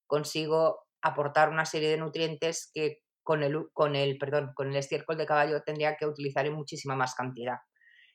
[0.08, 5.18] consigo aportar una serie de nutrientes que con el, con el, perdón, con el estiércol
[5.18, 7.58] de caballo tendría que utilizar en muchísima más cantidad.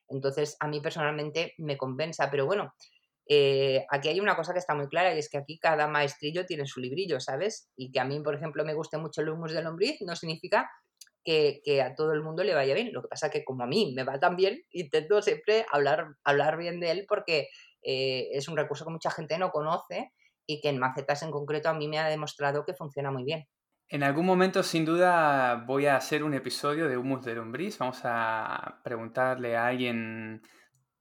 [0.09, 2.75] Entonces, a mí personalmente me compensa, pero bueno,
[3.29, 6.45] eh, aquí hay una cosa que está muy clara y es que aquí cada maestrillo
[6.45, 7.71] tiene su librillo, ¿sabes?
[7.77, 10.69] Y que a mí, por ejemplo, me guste mucho el humus de lombriz no significa
[11.25, 12.93] que, a todo el mundo le vaya bien.
[12.93, 16.57] Lo que pasa que como a mí me va tan bien, intento siempre hablar, hablar
[16.57, 17.49] bien de él porque
[17.83, 20.13] eh, es un recurso que mucha gente no conoce
[20.47, 23.47] y que en macetas en concreto a mí me ha demostrado que funciona muy bien.
[23.89, 27.77] En algún momento, sin duda, voy a hacer un episodio de humus de lombriz.
[27.79, 30.41] Vamos a preguntarle a alguien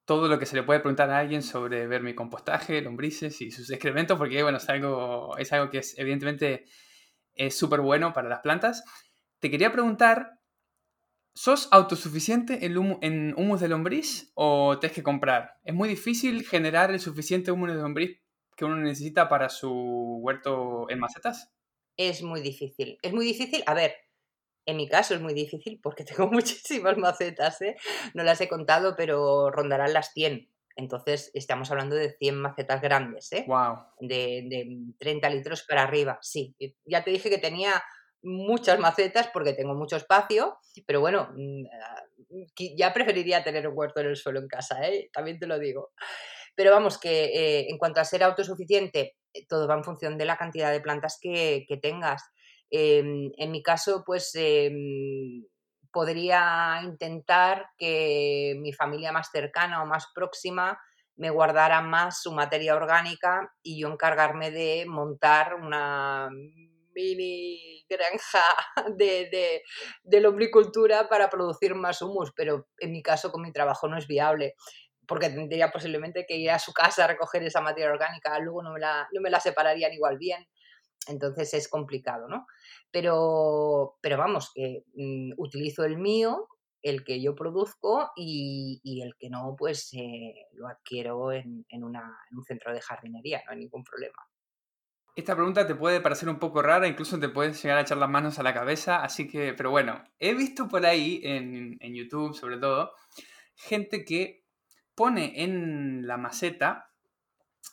[0.04, 4.18] todo lo que se le puede preguntar a alguien sobre vermicompostaje, lombrices y sus excrementos,
[4.18, 6.66] porque bueno, es algo, es algo que es, evidentemente
[7.34, 8.84] es súper bueno para las plantas.
[9.42, 10.40] Te quería preguntar,
[11.34, 15.58] ¿sos autosuficiente en, en humus de lombriz o tienes que comprar?
[15.64, 18.22] ¿Es muy difícil generar el suficiente humus de lombriz
[18.56, 21.52] que uno necesita para su huerto en macetas?
[21.98, 23.00] Es muy difícil.
[23.02, 23.64] Es muy difícil.
[23.66, 23.96] A ver,
[24.68, 27.76] en mi caso es muy difícil porque tengo muchísimas macetas, ¿eh?
[28.14, 30.52] No las he contado, pero rondarán las 100.
[30.76, 33.46] Entonces, estamos hablando de 100 macetas grandes, ¿eh?
[33.48, 33.86] Wow.
[34.02, 36.56] De, de 30 litros para arriba, sí.
[36.86, 37.84] Ya te dije que tenía
[38.24, 42.04] muchas macetas porque tengo mucho espacio, pero bueno, mm, ah,
[42.78, 45.10] ya preferiría tener un huerto en el suelo en casa, ¿eh?
[45.14, 45.92] también te lo digo.
[46.56, 50.26] Pero vamos, que eh, en cuanto a ser autosuficiente, eh, todo va en función de
[50.26, 52.24] la cantidad de plantas que, que tengas.
[52.70, 55.46] Em, en mi caso, pues em,
[55.92, 60.80] podría intentar que mi familia más cercana o más próxima
[61.18, 66.30] me guardara más su materia orgánica y yo encargarme de montar una
[66.94, 68.44] mini granja
[68.98, 69.64] de, de,
[70.04, 74.08] de lombricultura para producir más humus, pero en mi caso con mi trabajo no es
[74.08, 74.56] viable
[75.08, 78.72] porque tendría posiblemente que ir a su casa a recoger esa materia orgánica, luego no
[78.72, 80.48] me la, no me la separarían igual bien
[81.08, 82.46] entonces es complicado, ¿no?
[82.92, 86.48] Pero, pero vamos, que mm, utilizo el mío,
[86.82, 92.74] el que yo produzco y, el que no, pues eh, lo adquiero en, un centro
[92.74, 94.18] de jardinería, no hay ningún problema.
[95.16, 98.10] Esta pregunta te puede parecer un poco rara, incluso te puedes llegar a echar las
[98.10, 102.34] manos a la cabeza, así que, pero bueno, he visto por ahí, en, en YouTube
[102.34, 102.94] sobre todo,
[103.56, 104.46] gente que
[104.96, 106.92] pone en la maceta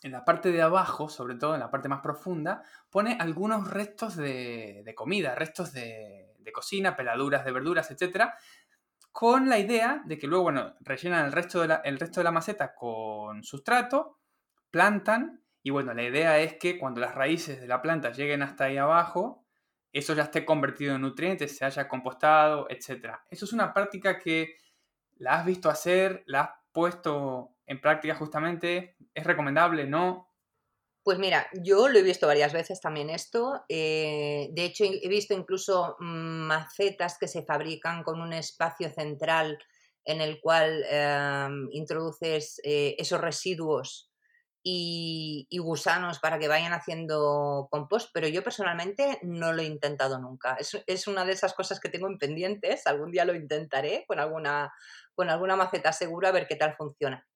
[0.03, 4.17] en la parte de abajo, sobre todo en la parte más profunda, pone algunos restos
[4.17, 8.31] de, comida, restos de, cocina, peladuras de verduras, etc.
[9.13, 12.25] Con la idea de que luego, bueno, rellenan el resto, de la, el resto de
[12.25, 14.19] la maceta con sustrato,
[14.71, 18.65] plantan, y bueno, la idea es que cuando las raíces de la planta lleguen hasta
[18.65, 19.45] ahí abajo,
[19.93, 23.17] eso ya esté convertido en nutrientes, se haya compostado, etc.
[23.31, 24.57] Eso es una práctica que
[25.19, 28.97] la has visto hacer, la has puesto en práctica justamente?
[29.13, 29.87] ¿Es recomendable?
[29.87, 30.33] ¿No?
[31.03, 33.63] Pues mira, yo lo he visto varias veces también esto.
[33.69, 39.59] Eh, de hecho, he visto incluso mm, macetas que se fabrican con un espacio central
[40.07, 44.08] en el cual em, introduces eh, esos residuos
[44.63, 50.55] y, gusanos para que vayan haciendo compost, pero yo personalmente no lo he intentado nunca.
[50.55, 52.87] Es, es, una de esas cosas que tengo en pendientes.
[52.87, 54.73] Algún día lo intentaré con alguna,
[55.15, 57.27] con alguna maceta segura a ver qué tal funciona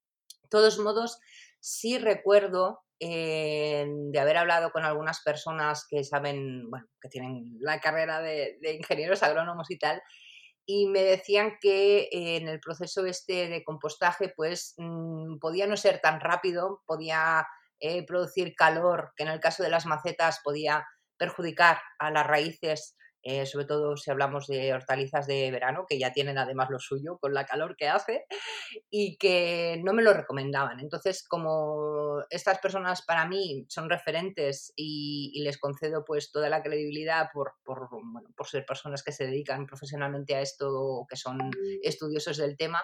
[0.53, 1.19] todos modos,
[1.61, 7.81] sí recuerdo eh, de haber hablado con algunas personas que saben, bueno, que tienen la
[7.81, 10.01] carrera de, ingenieros agrónomos y tal,
[10.67, 16.01] y me decían que en el proceso este de compostaje, pues mm, podía no ser
[16.01, 17.47] tan rápido, podía
[17.81, 22.97] eh, producir calor, que en el caso de las macetas podía perjudicar a las raíces
[23.23, 27.19] eh, sobre todo si hablamos de hortalizas de verano, que ya tienen además lo suyo
[27.19, 28.27] con la calor que hace,
[28.91, 30.81] y que no me lo recomendaban.
[30.81, 37.31] Entonces, como estas personas para mí son referentes y, les concedo pues toda la credibilidad
[37.33, 37.89] por, por,
[38.47, 41.39] ser personas que se dedican profesionalmente a esto o que son
[41.83, 42.83] estudiosos del tema,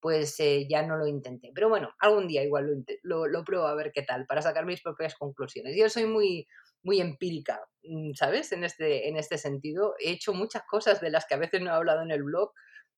[0.00, 1.52] pues eh, ya no lo intenté.
[1.54, 4.66] Pero bueno, algún día igual lo, lo, lo, pruebo a ver qué tal, para sacar
[4.66, 5.76] mis propias conclusiones.
[5.76, 6.48] Yo soy muy,
[6.82, 8.52] muy empírica, mm, ¿sabes?
[8.52, 9.94] En este, en este sentido.
[9.98, 12.52] He hecho muchas cosas de las que a veces no he hablado en el blog,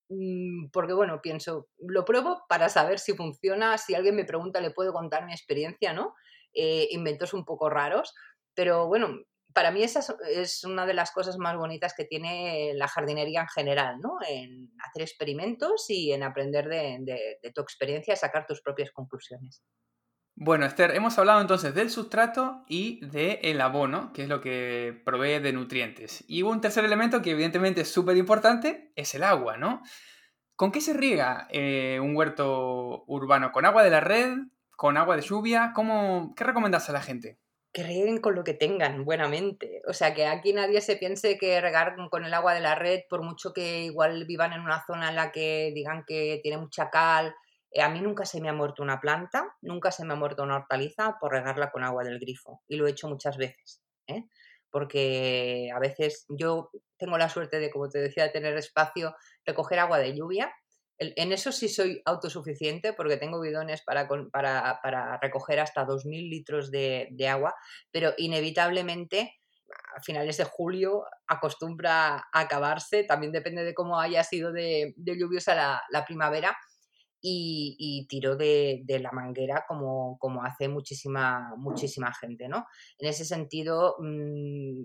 [0.09, 4.71] mm, porque bueno, pienso, lo pruebo para saber si funciona, si alguien me pregunta le
[4.71, 6.15] puedo contar mi experiencia, ¿no?
[6.55, 8.15] Eh, inventos un poco raros,
[8.55, 9.21] pero bueno,
[9.55, 13.49] para mí esa es una de las cosas más bonitas que tiene la jardinería en
[13.49, 14.19] general, ¿no?
[14.29, 19.63] En hacer experimentos y en aprender de, de tu experiencia, sacar tus propias conclusiones.
[20.37, 25.39] Bueno, Esther, hemos hablado entonces del sustrato y del abono, que es lo que provee
[25.39, 26.25] de nutrientes.
[26.27, 29.83] Y un tercer elemento que evidentemente es súper importante, es el agua, ¿no?
[30.57, 33.53] ¿Con qué se riega eh, un huerto urbano?
[33.53, 34.35] ¿Con agua de la red?
[34.77, 35.73] ¿Con agua de lluvia?
[35.75, 37.39] ¿Cómo, ¿Qué recomendas a la gente?
[37.75, 39.83] que rieguen con lo que tengan, buenamente.
[39.89, 43.01] O sea, que aquí nadie se piense que regar con el agua de la red,
[43.11, 46.89] por mucho que igual vivan en una zona en la que digan que tiene mucha
[46.91, 47.35] cal.
[47.75, 50.43] Eh, a mí nunca se me ha muerto una planta, nunca se me ha muerto
[50.43, 52.63] una hortaliza por regarla con agua del grifo.
[52.67, 53.83] Y lo he hecho muchas veces.
[54.07, 54.25] ¿eh?
[54.71, 59.81] Porque a veces yo tengo la suerte de, como te decía, de tener espacio, recoger
[59.81, 60.51] agua de lluvia
[60.99, 67.29] en eso sí soy autosuficiente porque tengo bidones para, para, recoger hasta 2.000 litros de,
[67.29, 67.55] agua,
[67.91, 69.35] pero inevitablemente
[69.97, 75.83] a finales de julio acostumbra a acabarse, también depende de cómo haya sido de, lluviosa
[75.91, 76.57] la, primavera
[77.27, 82.49] y, tiro de, la manguera como, como hace muchísima, muchísima gente.
[82.49, 82.67] ¿no?
[82.99, 84.83] En ese sentido, mm,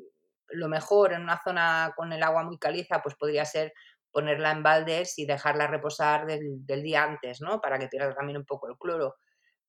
[0.52, 3.74] lo mejor en una zona con el agua muy caliza pues podría ser
[4.12, 7.62] ponerla en baldes y dejarla reposar del, día antes, ¿no?
[7.62, 9.16] Para que pierda también un poco el cloro.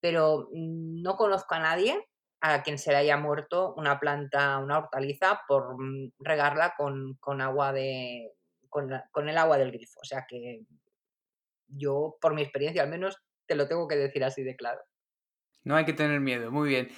[0.01, 2.07] Pero mm, no conozco a nadie
[2.41, 7.73] a quien se le haya muerto una planta, una hortaliza, por mm, regarla con, agua
[7.73, 8.33] de.
[8.69, 10.01] Con, con, el agua del grifo.
[10.01, 10.63] O sea que
[11.71, 14.81] yo, por mi experiencia al menos, te lo tengo que decir así de claro.
[15.65, 16.89] No hay que tener miedo, muy bien.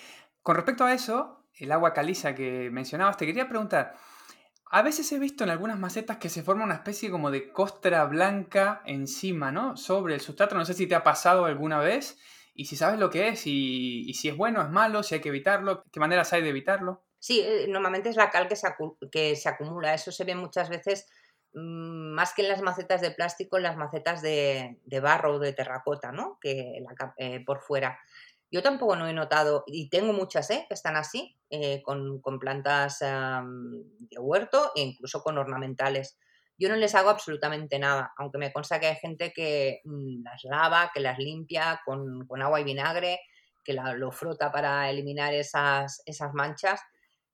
[0.43, 3.95] Con respecto a eso, el agua caliza que mencionabas, te quería preguntar,
[4.75, 8.05] a veces he visto en algunas macetas que se forma una especie como de costra
[8.07, 9.77] blanca encima, ¿no?
[9.77, 10.55] Sobre el sustrato.
[10.55, 12.19] No sé si te ha pasado alguna vez
[12.55, 15.29] y si sabes lo que es y, si es bueno, es malo, si hay que
[15.29, 17.05] evitarlo, qué maneras hay de evitarlo.
[17.19, 18.67] Sí, eh, normalmente es la cal que se,
[19.11, 19.93] que se acumula.
[19.93, 21.07] Eso se ve muchas veces
[21.55, 26.13] más que en las macetas de plástico, en las macetas de, barro o de terracota,
[26.13, 26.39] ¿no?
[26.41, 26.83] Que
[27.19, 27.99] eh, por fuera.
[28.51, 30.67] Yo tampoco no he notado, y tengo muchas ¿eh?
[30.69, 36.19] que están así, eh, con, plantas de huerto e incluso con ornamentales.
[36.59, 40.45] Yo no les hago absolutamente nada, aunque me consta que hay gente que mm, las
[40.45, 43.21] lava, que las limpia con, agua y vinagre,
[43.65, 46.81] que lo frota para eliminar esas, esas manchas,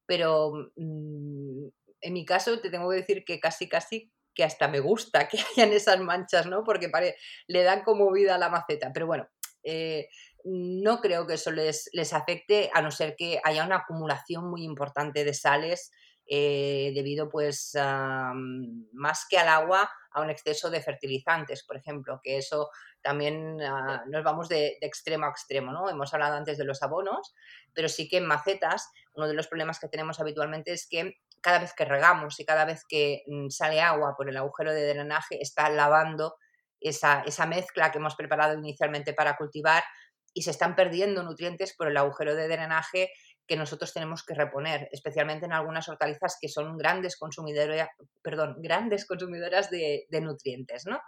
[0.07, 1.67] pero mm,
[2.01, 5.39] en mi caso te tengo que decir que casi casi que hasta me gusta que
[5.57, 6.65] hayan esas manchas, ¿no?
[6.65, 6.91] Porque
[7.47, 8.93] le dan como vida a la maceta.
[8.93, 9.29] Pero bueno,
[9.65, 10.09] eh,
[10.45, 14.63] no creo que eso les, les, afecte, a no ser que haya una acumulación muy
[14.63, 15.91] importante de sales
[16.31, 22.37] eh, debido, pues, más que al agua, a un exceso de fertilizantes, por ejemplo, que
[22.37, 22.69] eso
[23.01, 25.89] también ah, nos vamos de, extremo a extremo, ¿no?
[25.89, 27.35] Hemos hablado antes de los abonos,
[27.73, 31.59] pero sí que en macetas uno de los problemas que tenemos habitualmente es que cada
[31.59, 35.41] vez que regamos y cada vez que mm, sale agua por el agujero de drenaje
[35.41, 36.37] está lavando
[36.81, 39.83] esa, esa mezcla que hemos preparado inicialmente para cultivar
[40.35, 43.11] y se están perdiendo nutrientes por el agujero de drenaje
[43.49, 47.89] que nosotros tenemos que reponer, especialmente en algunas hortalizas que son grandes consumidoras,
[48.23, 51.01] perdón, grandes consumidoras de, nutrientes, ¿no?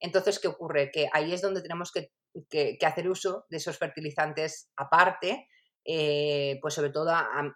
[0.00, 0.90] Entonces, ¿qué ocurre?
[0.90, 2.10] Que ahí es donde tenemos que,
[2.48, 5.46] que, hacer uso de esos fertilizantes aparte
[5.86, 7.54] eh, pues sobre todo a,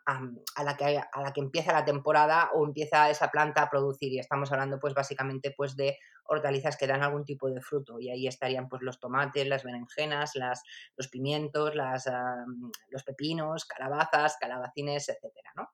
[0.62, 4.18] la que, a la que empieza la temporada o empieza esa planta a producir y
[4.18, 8.26] estamos hablando pues básicamente pues de hortalizas que dan algún tipo de fruto y ahí
[8.26, 10.62] estarían pues los tomates, las berenjenas, las,
[10.96, 12.04] los pimientos, las,
[12.90, 15.70] los pepinos, calabazas, calabacines, etcétera, ¿no?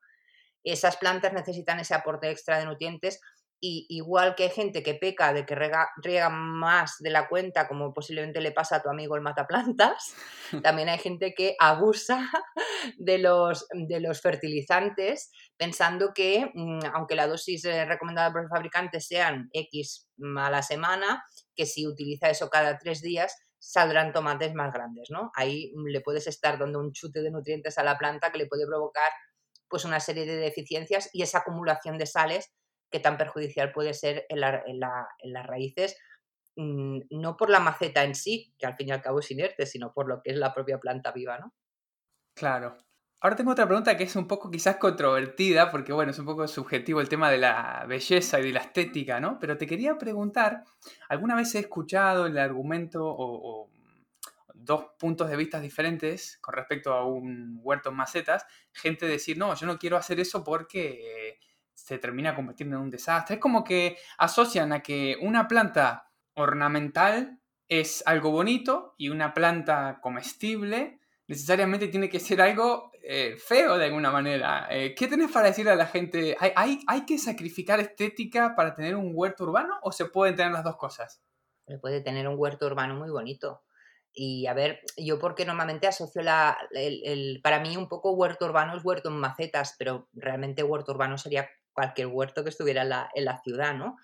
[0.62, 3.20] Esas plantas necesitan ese aporte extra de nutrientes
[3.66, 7.94] y igual que hay gente que peca de que riega, más de la cuenta, como
[7.94, 10.14] posiblemente le pasa a tu amigo el mataplantas,
[10.62, 12.30] también hay gente que abusa
[12.98, 18.50] de los, de los fertilizantes pensando que, mm, aunque la dosis eh, recomendada por el
[18.50, 21.24] fabricante sean X a la semana,
[21.56, 25.30] que si utiliza eso cada tres días, saldrán tomates más grandes, ¿no?
[25.34, 28.46] Ahí mm, le puedes estar dando un chute de nutrientes a la planta que le
[28.46, 29.10] puede provocar
[29.70, 32.52] pues una serie de deficiencias y esa acumulación de sales
[32.94, 35.98] que tan perjudicial puede ser en, las raíces,
[36.54, 39.66] mm, no por la maceta en sí, que al fin y al cabo es inerte,
[39.66, 41.52] sino por lo que es la propia planta viva, ¿no?
[42.36, 42.76] Claro.
[43.20, 46.46] Ahora tengo otra pregunta que es un poco quizás controvertida, porque bueno, es un poco
[46.46, 49.40] subjetivo el tema de la belleza y de la estética, ¿no?
[49.40, 50.62] Pero te quería preguntar,
[51.08, 53.70] ¿alguna vez he escuchado el argumento o,
[54.54, 58.46] dos puntos de vista diferentes con respecto a un huerto en macetas?
[58.72, 61.40] Gente decir, no, yo no quiero hacer eso porque
[61.74, 63.36] se termina convirtiendo en un desastre.
[63.36, 69.98] Es como que asocian a que una planta ornamental es algo bonito y una planta
[70.00, 74.66] comestible necesariamente tiene que ser algo eh, feo de alguna manera.
[74.70, 76.36] Eh, ¿Qué tenés para decir a la gente?
[76.38, 80.52] ¿Hay, ¿Hay, hay, que sacrificar estética para tener un huerto urbano o se pueden tener
[80.52, 81.22] las dos cosas?
[81.66, 83.62] Se puede tener un huerto urbano muy bonito.
[84.12, 88.76] Y a ver, yo porque normalmente asocio la, el, para mí un poco huerto urbano
[88.76, 92.82] es huerto en macetas, pero realmente huerto urbano sería cualquier huerto que estuviera
[93.14, 93.96] en la, ciudad, ¿no?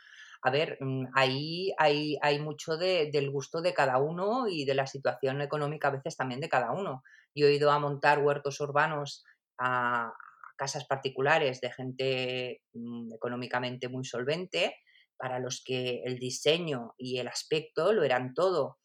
[0.42, 4.74] A ver, mm, ahí hay, hay mucho de, del gusto de cada uno y de
[4.74, 7.02] la situación económica a veces también de cada uno.
[7.34, 9.24] Yo he ido a montar huertos urbanos
[9.58, 10.12] a
[10.56, 14.74] casas particulares de gente mm, económicamente muy solvente,
[15.20, 18.78] para los que el diseño y el aspecto lo eran todo,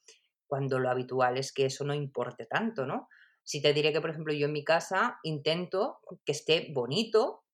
[0.48, 3.08] cuando lo habitual es que eso no importe tanto, ¿no?
[3.44, 7.45] Si te diré que, por ejemplo, yo en mi casa intento que esté bonito,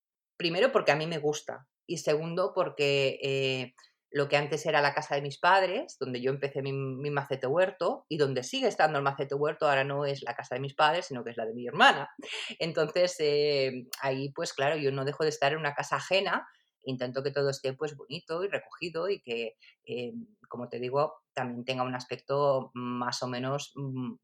[0.41, 3.75] primero porque a mí me gusta y segundo porque eh,
[4.09, 6.71] lo que antes era la casa de mis padres, donde yo empecé mi,
[7.11, 10.61] macete huerto y donde sigue estando el macete huerto, ahora no es la casa de
[10.61, 12.09] mis padres, sino que es la de mi hermana.
[12.57, 16.47] Entonces, eh, ahí pues claro, yo no dejo de estar en una casa ajena,
[16.85, 20.13] intento que todo esté pues bonito y recogido y que, eh,
[20.49, 24.15] como te digo, también tenga un aspecto más o menos mm,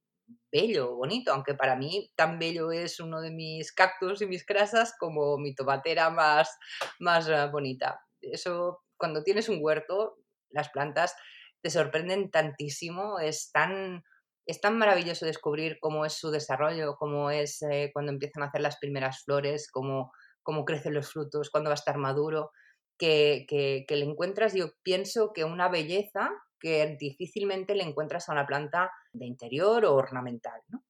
[0.52, 4.94] bello, bonito, aunque para mí tan bello es uno de mis cactus y mis crasas
[5.00, 6.58] como mi tomatera más,
[7.00, 8.00] más ah, bonita.
[8.22, 10.18] Eso, cuando tienes un huerto,
[10.50, 11.16] las plantas
[11.62, 14.04] te sorprenden tantísimo, es tan,
[14.46, 18.62] es tan maravilloso descubrir cómo es su desarrollo, cómo es eh, cuando empiezan a hacer
[18.62, 20.12] las primeras flores, cómo,
[20.44, 22.52] cómo crecen los frutos, cuándo va a estar maduro,
[22.98, 28.34] que, que, que le encuentras, yo pienso que una belleza que difícilmente le encuentras a
[28.34, 30.84] una planta de interior o ornamental, ¿no?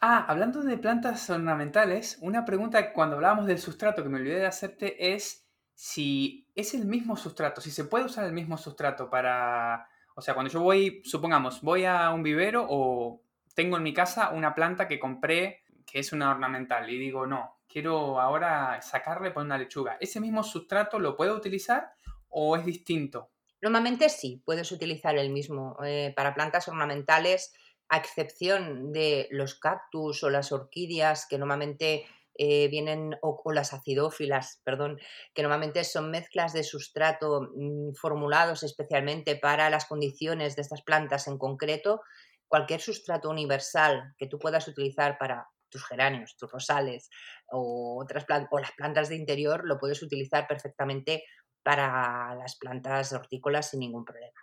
[0.00, 4.46] Ah, hablando de plantas ornamentales, una pregunta cuando hablábamos del sustrato que me olvidé de
[4.46, 9.88] hacerte es si es el mismo sustrato, si se puede usar el mismo sustrato para...
[10.14, 13.22] O sea, cuando yo voy, supongamos, voy a un vivero o
[13.54, 17.60] tengo en mi casa una planta que compré que es una ornamental y digo, no,
[17.68, 19.96] quiero ahora sacarle por una lechuga.
[20.00, 21.92] ¿Ese mismo sustrato lo puedo utilizar
[22.28, 23.31] o es distinto?
[23.62, 25.76] Normalmente sí, puedes utilizar el mismo.
[25.84, 27.52] Eh, para plantas ornamentales,
[27.88, 32.04] a excepción de los cactus o las orquídeas, que normalmente
[32.34, 34.98] eh, vienen, o, las acidófilas, perdón,
[35.32, 41.28] que normalmente son mezclas de sustrato mm, formulados especialmente para las condiciones de estas plantas
[41.28, 42.00] en concreto,
[42.48, 47.10] cualquier sustrato universal que tú puedas utilizar para tus geranios, tus rosales
[47.48, 51.24] o, otras o las plantas de interior, lo puedes utilizar perfectamente
[51.62, 54.38] para las plantas hortícolas sin ningún problema.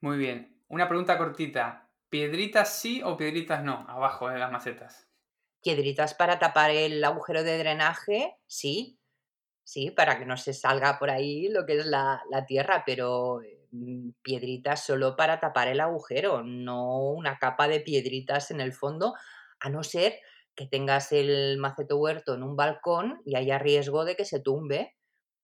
[0.00, 0.62] Muy bien.
[0.68, 1.88] Una pregunta cortita.
[2.08, 3.86] ¿Piedritas sí o piedritas no?
[3.88, 5.08] Abajo de las macetas.
[5.62, 8.98] Piedritas para tapar el agujero de drenaje, sí.
[9.64, 14.10] Sí, para que no se salga por ahí lo que es la, tierra, pero mm,
[14.22, 19.14] piedritas solo para tapar el agujero, no una capa de piedritas en el fondo,
[19.60, 20.18] a no ser
[20.54, 24.96] que tengas el maceto huerto en un balcón y haya riesgo de que se tumbe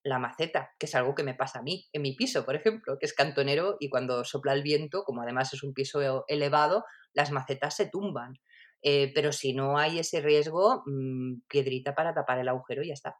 [0.04, 2.96] la maceta, que es algo que me pasa a mí, en mi piso, por ejemplo,
[2.98, 7.30] que es cantonero y cuando sopla el viento, como además es un piso elevado, las
[7.30, 8.34] macetas se tumban.
[8.82, 12.94] Eh, pero si no hay ese riesgo, mm, piedrita para tapar el agujero y ya
[12.94, 13.16] está.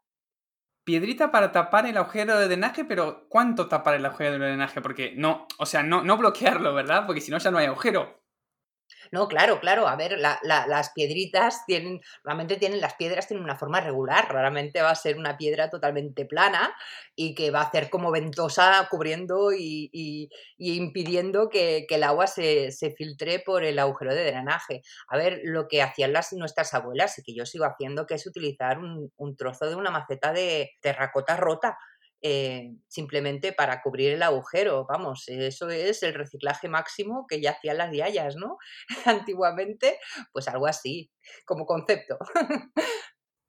[0.85, 4.81] Piedrita para tapar el agujero de drenaje, pero ¿cuánto tapar el agujero de drenaje?
[4.81, 7.05] Porque no, o sea, no, no bloquearlo, ¿verdad?
[7.05, 8.18] Porque si no ya no hay agujero.
[9.11, 9.87] No, claro, claro.
[9.87, 14.31] A ver, las piedritas tienen, normalmente tienen, las piedras tienen una forma regular.
[14.31, 16.73] Raramente va a ser una piedra totalmente plana
[17.15, 23.39] y que va a hacer como ventosa cubriendo y, impidiendo que, el agua se, filtre
[23.39, 24.81] por el agujero de drenaje.
[25.07, 28.25] A ver, lo que hacían las, nuestras abuelas y que yo sigo haciendo, que es
[28.25, 31.77] utilizar un trozo de una maceta de terracota rota
[32.21, 34.85] eh, simplemente para cubrir el agujero.
[34.87, 38.57] Vamos, eso es el reciclaje máximo que ya hacían las yayas, ¿no?
[39.05, 39.97] Antiguamente,
[40.31, 41.11] pues algo así,
[41.45, 42.17] como concepto.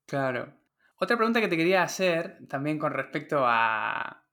[0.07, 0.57] claro.
[0.97, 4.27] Otra pregunta que te quería hacer también con respecto a,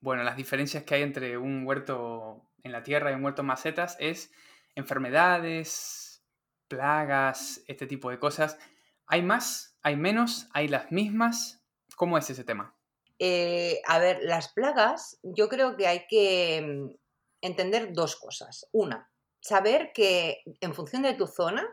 [0.00, 3.46] bueno, las diferencias que hay entre un huerto en la tierra y un huerto en
[3.46, 4.32] macetas es
[4.74, 6.24] enfermedades,
[6.66, 8.58] plagas, este tipo de cosas.
[9.06, 9.78] ¿Hay más?
[9.82, 10.48] ¿Hay menos?
[10.52, 11.62] ¿Hay las mismas?
[11.94, 12.73] ¿Cómo es ese tema?
[13.18, 16.94] Eh, a ver, las plagas, yo creo que hay que mm,
[17.42, 18.66] entender dos cosas.
[18.72, 19.10] Una,
[19.40, 21.64] saber que en función de tu zona,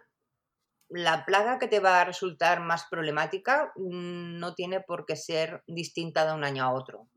[0.90, 5.64] la plaga que te va a resultar más problemática mm, no tiene por qué ser
[5.68, 7.08] distinta de un año a otro.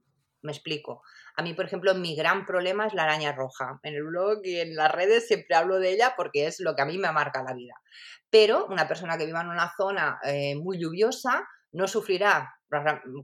[0.42, 1.02] Me explico.
[1.36, 3.80] A mí, por ejemplo, mi gran problema es la araña roja.
[3.82, 6.82] En el blog y en las redes siempre hablo de ella porque es lo que
[6.82, 7.74] a mí me marca la vida.
[8.30, 12.53] Pero una persona que viva en una zona eh, muy lluviosa no sufrirá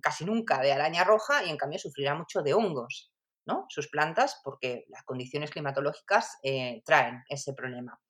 [0.01, 3.13] casi nunca de araña roja y en cambio sufrirá mucho de hongos,
[3.47, 3.67] ¿no?
[3.69, 8.01] Sus plantas, porque las condiciones climatológicas eh, traen ese problema.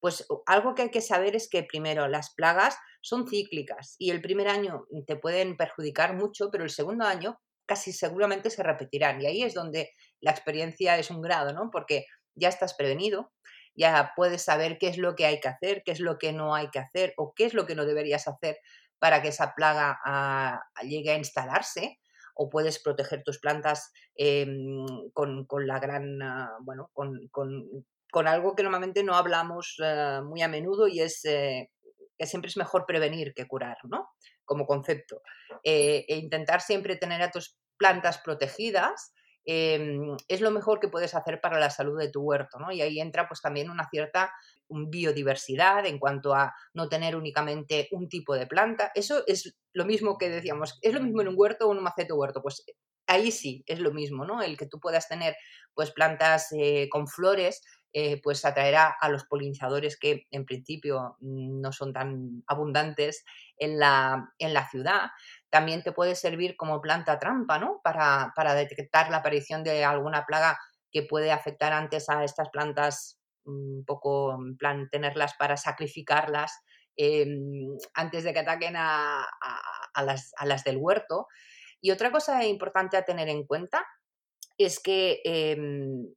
[0.00, 4.20] Pues algo que hay que saber es que primero las plagas son cíclicas y el
[4.20, 9.26] primer año te pueden perjudicar mucho, pero el segundo año casi seguramente se repetirán y
[9.26, 11.70] ahí es donde la experiencia es un grado, ¿no?
[11.70, 13.32] Porque ya estás prevenido,
[13.74, 16.54] ya puedes saber qué es lo que hay que hacer, qué es lo que no
[16.54, 18.58] hay que hacer o qué es lo que no deberías hacer
[19.02, 21.98] para que esa plaga ah, llegue a instalarse
[22.36, 29.02] o puedes proteger tus plantas em, con, la gran, ah, bueno, con, algo que normalmente
[29.02, 31.72] no hablamos ah, muy a menudo y es eh,
[32.16, 34.10] que siempre es mejor prevenir que curar, ¿no?
[34.44, 35.20] como concepto.
[35.64, 41.16] Eh, e intentar siempre tener a tus plantas protegidas em, es lo mejor que puedes
[41.16, 42.70] hacer para la salud de tu huerto, ¿no?
[42.70, 44.32] Y ahí entra pues también una cierta
[44.90, 48.92] biodiversidad en cuanto a no tener únicamente un tipo de planta.
[48.94, 51.84] Eso es lo mismo que decíamos, es lo mismo en un huerto o en un
[51.84, 52.64] maceto huerto, pues
[53.06, 54.42] ahí sí es lo mismo, ¿no?
[54.42, 55.36] El que tú puedas tener
[55.74, 57.62] pues plantas eh, con flores
[57.94, 63.22] eh, pues atraerá a los polinizadores que en principio mm, no son tan abundantes
[63.58, 65.10] en la, en la ciudad.
[65.50, 67.80] También te puede servir como planta trampa, ¿no?
[67.84, 70.58] Para, detectar la aparición de alguna plaga
[70.90, 76.52] que puede afectar antes a estas plantas, un poco en plan tenerlas para sacrificarlas
[76.96, 79.26] em, antes de que ataquen a,
[80.04, 81.26] las, a, las, del huerto.
[81.80, 83.84] Y otra cosa importante a tener en cuenta
[84.58, 86.14] es que em,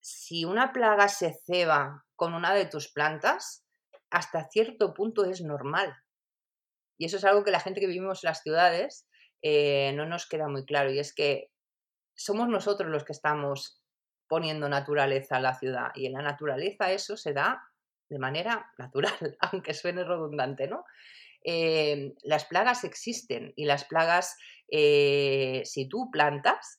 [0.00, 3.64] si una plaga se ceba con una de tus plantas,
[4.10, 5.94] hasta cierto punto es normal.
[6.98, 9.06] Y eso es algo que la gente que vivimos en las ciudades
[9.42, 10.90] eh, no nos queda muy claro.
[10.90, 11.50] Y es que
[12.16, 13.77] somos nosotros los que estamos
[14.28, 15.88] poniendo naturaleza a la ciudad.
[15.94, 17.62] Y en la naturaleza eso se da
[18.08, 20.84] de manera natural, aunque suene redundante, ¿no?
[21.44, 24.36] Eh, las plagas existen y las plagas,
[24.70, 26.78] eh, si tú plantas,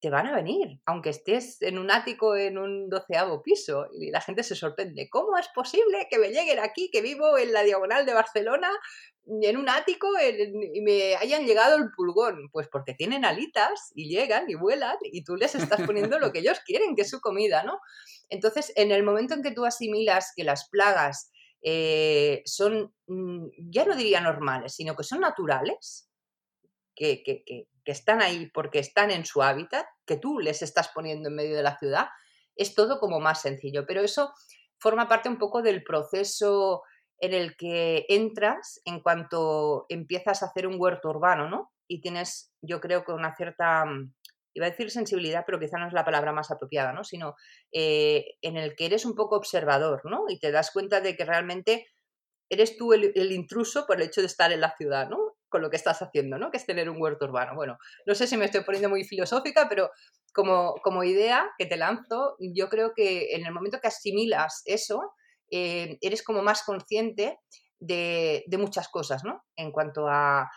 [0.00, 3.88] te van a venir, aunque estés en un ático en un doceavo piso.
[3.92, 5.08] Y la gente se sorprende.
[5.10, 8.70] ¿Cómo es posible que me lleguen aquí, que vivo en la diagonal de Barcelona,
[9.26, 12.48] en un ático, y me hayan llegado el pulgón?
[12.52, 16.38] Pues porque tienen alitas y llegan y vuelan y tú les estás poniendo lo que
[16.40, 17.80] ellos quieren, que es su comida, ¿no?
[18.28, 21.32] Entonces, en el momento en que tú asimilas que las plagas
[21.62, 26.07] eh, son, mm, ya no diría normales, sino que son naturales,
[26.98, 31.56] que, están ahí porque están en su hábitat, que tú les estás poniendo en medio
[31.56, 32.08] de la ciudad,
[32.54, 33.86] es todo como más sencillo.
[33.86, 34.32] Pero eso
[34.78, 36.82] forma parte un poco del proceso
[37.20, 41.72] en el que entras en cuanto empiezas a hacer un huerto urbano, ¿no?
[41.88, 44.12] Y tienes, yo creo que una cierta, mm,
[44.54, 47.04] iba a decir sensibilidad, pero quizá no es la palabra más apropiada, ¿no?
[47.04, 47.34] Sino
[47.72, 50.24] eh, en el que eres un poco observador, ¿no?
[50.28, 51.86] Y te das cuenta de que realmente
[52.50, 55.27] eres tú el, el, intruso por el hecho de estar en la ciudad, ¿no?
[55.48, 56.50] Con lo que estás haciendo, ¿no?
[56.50, 57.54] Que es tener un huerto urbano.
[57.54, 59.90] Bueno, no sé si me estoy poniendo muy filosófica, pero
[60.32, 65.12] como, como idea que te lanzo, yo creo que en el momento que asimilas eso,
[65.50, 67.38] eh, eres como más consciente
[67.80, 69.44] de, muchas cosas, ¿no?
[69.56, 70.50] En cuanto a,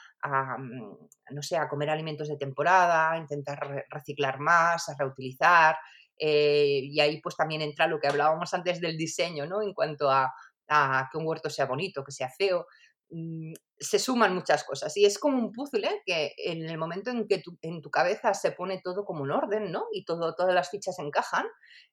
[0.58, 5.78] mm, no sé, a comer alimentos de temporada, a intentar reciclar más, a reutilizar.
[6.18, 9.62] Eh, y ahí pues también entra lo que hablábamos antes del diseño, ¿no?
[9.62, 10.32] En cuanto a,
[10.68, 12.66] a que un huerto sea bonito, que sea feo.
[13.12, 17.28] Mm, se suman muchas cosas y es como un puzzle que en el momento en
[17.28, 19.86] que en tu cabeza se pone todo como un orden, ¿no?
[19.92, 21.46] Y todo, todas las fichas encajan,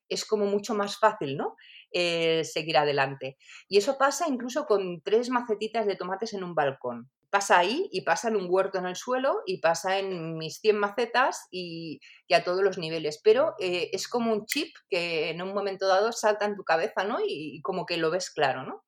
[0.09, 1.57] es como mucho más fácil, ¿no?
[1.91, 3.37] Eh, seguir adelante.
[3.69, 7.11] Y eso pasa incluso con tres macetitas de tomates en un balcón.
[7.31, 10.79] Pasa ahí y pasa en un huerto en el suelo y pasa en mis 100
[10.79, 12.01] macetas y,
[12.33, 13.21] a todos los niveles.
[13.25, 17.05] Pero eh, es como un chip que en un momento dado salta en tu cabeza,
[17.05, 17.19] ¿no?
[17.27, 18.85] y como que lo ves claro, ¿no?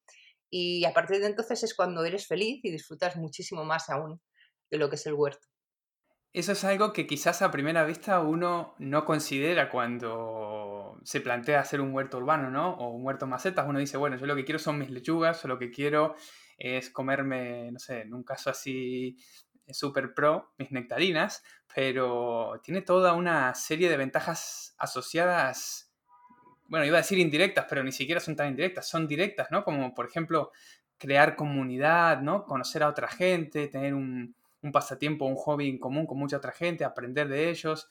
[0.51, 4.21] Y a partir de entonces es cuando eres feliz y disfrutas muchísimo más aún
[4.71, 5.47] de lo que es el huerto.
[6.33, 11.81] Eso es algo que quizás a primera vista uno no considera cuando se plantea hacer
[11.81, 12.75] un huerto urbano, ¿no?
[12.75, 13.67] O un huerto macetas.
[13.69, 16.15] Uno dice, bueno, yo lo que quiero son mis lechugas, o lo que quiero
[16.57, 19.17] es comerme, no sé, en un caso así
[19.73, 21.43] super pro, mis nectarinas,
[21.75, 25.90] pero tiene toda una serie de ventajas asociadas
[26.71, 29.65] bueno, iba a decir indirectas, pero ni siquiera son tan indirectas, son directas, ¿no?
[29.65, 30.53] Como por ejemplo
[30.97, 32.45] crear comunidad, ¿no?
[32.45, 34.37] Conocer a otra gente, tener un,
[34.73, 37.89] pasatiempo, un hobby en común con mucha otra gente, aprender de ellos.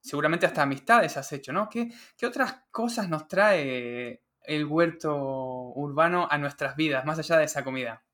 [0.00, 1.68] Seguramente hasta amistades has hecho, ¿no?
[1.68, 5.14] ¿Qué, qué otras cosas nos trae el huerto
[5.74, 8.04] urbano a nuestras vidas, más allá de esa comida?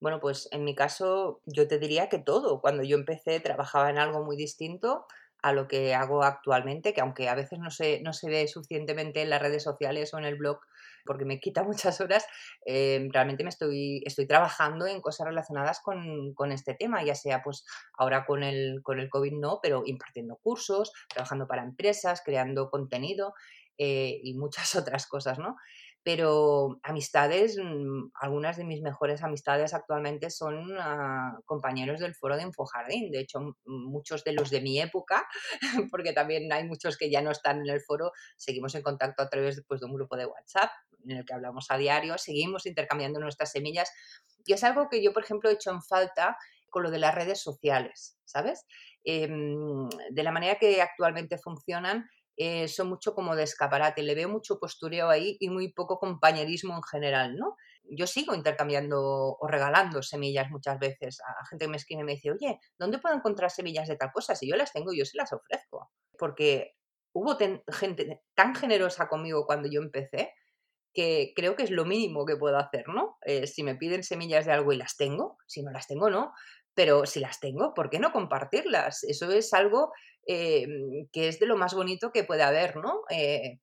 [0.00, 2.62] Bueno, pues en mi caso yo te diría que todo.
[2.62, 5.06] Cuando yo empecé trabajaba en algo muy distinto
[5.42, 9.22] a lo que hago actualmente, que aunque a veces no se, no se ve suficientemente
[9.22, 10.60] en las redes sociales o en el blog,
[11.04, 12.24] porque me quita muchas horas,
[12.64, 17.42] eh, realmente me estoy, estoy trabajando en cosas relacionadas con, con, este tema, ya sea
[17.42, 17.64] pues
[17.98, 23.34] ahora con el, con el COVID no, pero impartiendo cursos, trabajando para empresas, creando contenido
[23.78, 25.56] eh, y muchas otras cosas, ¿no?
[26.04, 32.42] Pero amistades, mm, algunas de mis mejores amistades actualmente son ah, compañeros del foro de
[32.42, 33.10] Infojardín.
[33.10, 35.26] De hecho, muchos de los de mi época,
[35.92, 39.28] porque también hay muchos que ya no están en el foro, seguimos en contacto a
[39.28, 40.70] través pues, de un grupo de WhatsApp
[41.04, 43.90] en el que hablamos a diario, seguimos intercambiando nuestras semillas.
[44.44, 46.36] Y es algo que yo, por ejemplo, he hecho en falta
[46.70, 48.66] con lo de las redes sociales, ¿sabes?
[49.04, 54.28] Em, de la manera que actualmente funcionan, eh, son mucho como de escaparate, le veo
[54.28, 57.56] mucho postureo ahí y muy poco compañerismo en general, ¿no?
[57.84, 62.12] yo sigo intercambiando o regalando semillas muchas veces a gente que me escribe y me
[62.12, 64.34] dice, oye, ¿dónde puedo encontrar semillas de tal cosa?
[64.34, 65.90] Si yo las tengo, yo se las ofrezco.
[66.18, 66.74] Porque
[67.12, 67.36] hubo
[67.68, 70.32] gente tan generosa conmigo cuando yo empecé
[70.94, 73.16] que creo que es lo mínimo que puedo hacer, ¿no?
[73.22, 76.32] Eh, si me piden semillas de algo y las tengo, si no las tengo, no.
[76.74, 79.04] Pero si las tengo, ¿por qué no compartirlas?
[79.04, 79.92] Eso es algo
[80.26, 80.66] eh,
[81.12, 83.02] que es de lo más bonito que puede haber, ¿no?
[83.10, 83.58] Eh,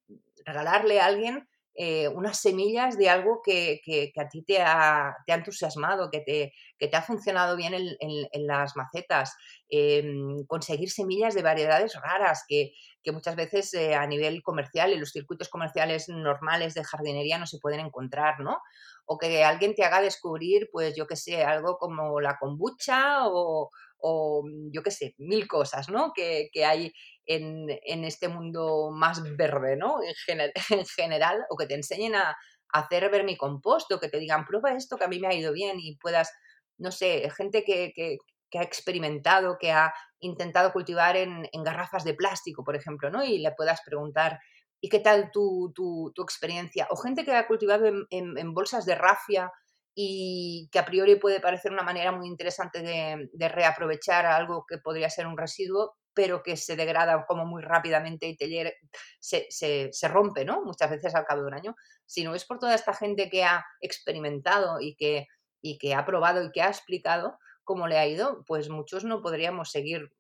[0.45, 1.47] regalarle a alguien
[1.81, 3.79] eh, unas semillas de algo que,
[4.17, 9.33] a ti te ha, entusiasmado, que te, te, ha funcionado bien en, las macetas,
[9.69, 12.73] em, conseguir semillas de variedades raras que,
[13.11, 17.59] muchas veces eh, a nivel comercial, en los circuitos comerciales normales de jardinería no se
[17.59, 18.59] pueden encontrar, ¿no?
[19.05, 23.69] O que alguien te haga descubrir, pues yo qué sé, algo como la kombucha o,
[23.97, 26.13] o yo qué sé, mil cosas, ¿no?
[26.13, 26.93] Que, que hay
[27.25, 29.99] en, este mundo más verde, ¿no?
[30.27, 32.35] En, general, o que te enseñen a,
[32.71, 35.79] hacer vermicomposto, o que te digan, prueba esto que a mí me ha ido bien
[35.79, 36.31] y puedas,
[36.77, 38.17] no sé, gente que,
[38.57, 43.23] ha experimentado, que ha intentado cultivar en, garrafas de plástico, por ejemplo, ¿no?
[43.23, 44.39] Y le puedas preguntar,
[44.81, 45.73] ¿y qué tal tu,
[46.17, 46.87] experiencia?
[46.89, 49.51] O gente que ha cultivado en, bolsas de rafia
[49.95, 55.09] y que a priori puede parecer una manera muy interesante de, reaprovechar algo que podría
[55.09, 58.77] ser un residuo, pero que se degrada como muy rápidamente y te,
[59.19, 59.47] se,
[59.91, 60.63] se, rompe, ¿no?
[60.63, 61.75] Muchas veces al cabo de un año.
[62.05, 65.27] Si no es por toda esta gente que ha experimentado y que,
[65.61, 67.37] y que ha probado y que ha explicado
[67.69, 70.11] cómo le ha ido, pues muchos no podríamos seguir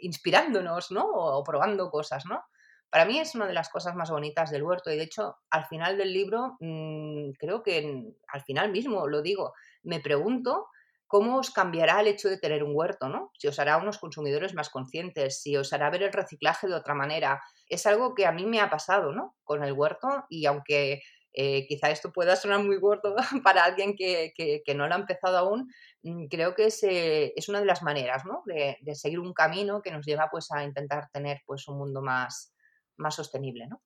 [0.00, 1.04] inspirándonos, ¿no?
[1.04, 2.42] O, probando cosas, ¿no?
[2.88, 5.66] Para mí es una de las cosas más bonitas del huerto y de hecho al
[5.66, 9.52] final del libro, mm, creo que al final mismo lo digo,
[9.82, 10.68] me pregunto
[11.06, 13.08] ¿Cómo os cambiará el hecho de tener un huerto?
[13.08, 13.30] ¿no?
[13.38, 16.94] Si os hará unos consumidores más conscientes, si os hará ver el reciclaje de otra
[16.94, 17.40] manera.
[17.68, 19.36] Es algo que a mí me ha pasado ¿no?
[19.44, 21.02] con el huerto y aunque
[21.34, 25.68] eh, quizá esto pueda sonar muy gordo para alguien que, no lo ha empezado aún,
[26.02, 28.42] mm, creo que es, eh, es una de las maneras ¿no?
[28.46, 32.54] de, seguir un camino que nos lleva pues, a intentar tener pues, un mundo más,
[32.96, 33.66] más sostenible.
[33.66, 33.82] ¿no?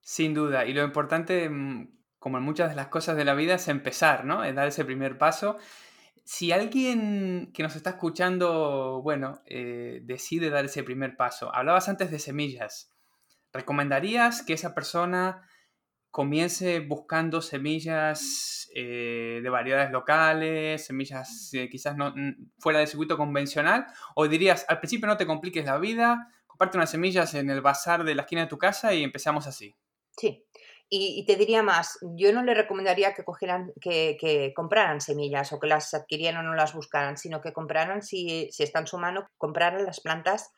[0.00, 3.54] Sin duda, y lo importante, mm, como en muchas de las cosas de la vida,
[3.54, 4.44] es empezar, ¿no?
[4.44, 5.58] es dar ese primer paso
[6.24, 12.10] si alguien que nos está escuchando, bueno, eh, decide dar ese primer paso, hablabas antes
[12.10, 12.92] de semillas,
[13.52, 15.48] ¿recomendarías que esa persona
[16.12, 22.14] comience buscando semillas eh, de variedades locales, semillas eh, quizás no,
[22.58, 23.86] fuera del circuito convencional?
[24.14, 28.04] ¿O dirías, al principio no te compliques la vida, comparte unas semillas en el bazar
[28.04, 29.74] de la esquina de tu casa y empezamos así?
[30.10, 30.44] Sí,
[30.90, 35.66] y, te diría más, yo no le recomendaría que cogieran, que, compraran semillas o que
[35.66, 39.26] las adquirieran o no las buscaran, sino que compraran, si, si está en su mano,
[39.38, 40.52] compraran las plantas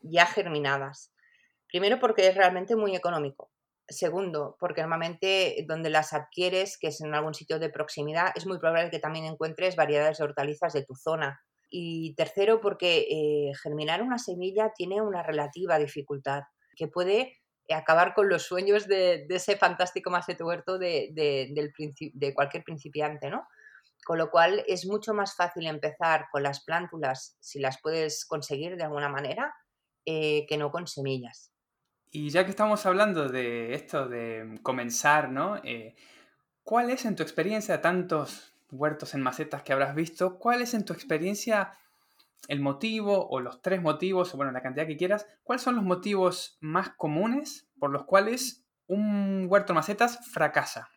[0.00, 1.12] ya germinadas.
[1.68, 3.50] Primero porque es realmente muy económico.
[3.88, 8.58] Segundo, porque normalmente donde las adquieres, que es en algún sitio de proximidad, es muy
[8.58, 11.40] probable que también encuentres variedades de hortalizas de tu zona.
[11.68, 16.44] Y tercero, porque eh, germinar una semilla tiene una relativa dificultad
[16.76, 17.38] que puede
[17.70, 23.46] acabar con los sueños de, ese fantástico macete huerto de, de, cualquier principiante, ¿no?
[24.04, 28.76] Con lo cual es mucho más fácil empezar con las plántulas, si las puedes conseguir
[28.76, 29.54] de alguna manera,
[30.04, 31.53] eh, que no con semillas.
[32.16, 35.56] Y ya que estamos hablando de esto de comenzar, ¿no?
[35.64, 35.96] Eh,
[36.62, 40.38] ¿Cuál es en tu experiencia tantos huertos en macetas que habrás visto?
[40.38, 41.72] ¿Cuál es en tu experiencia
[42.46, 45.82] el motivo o los tres motivos, o bueno, la cantidad que quieras, ¿cuáles son los
[45.82, 50.90] motivos más comunes por los cuales un huerto de macetas fracasa?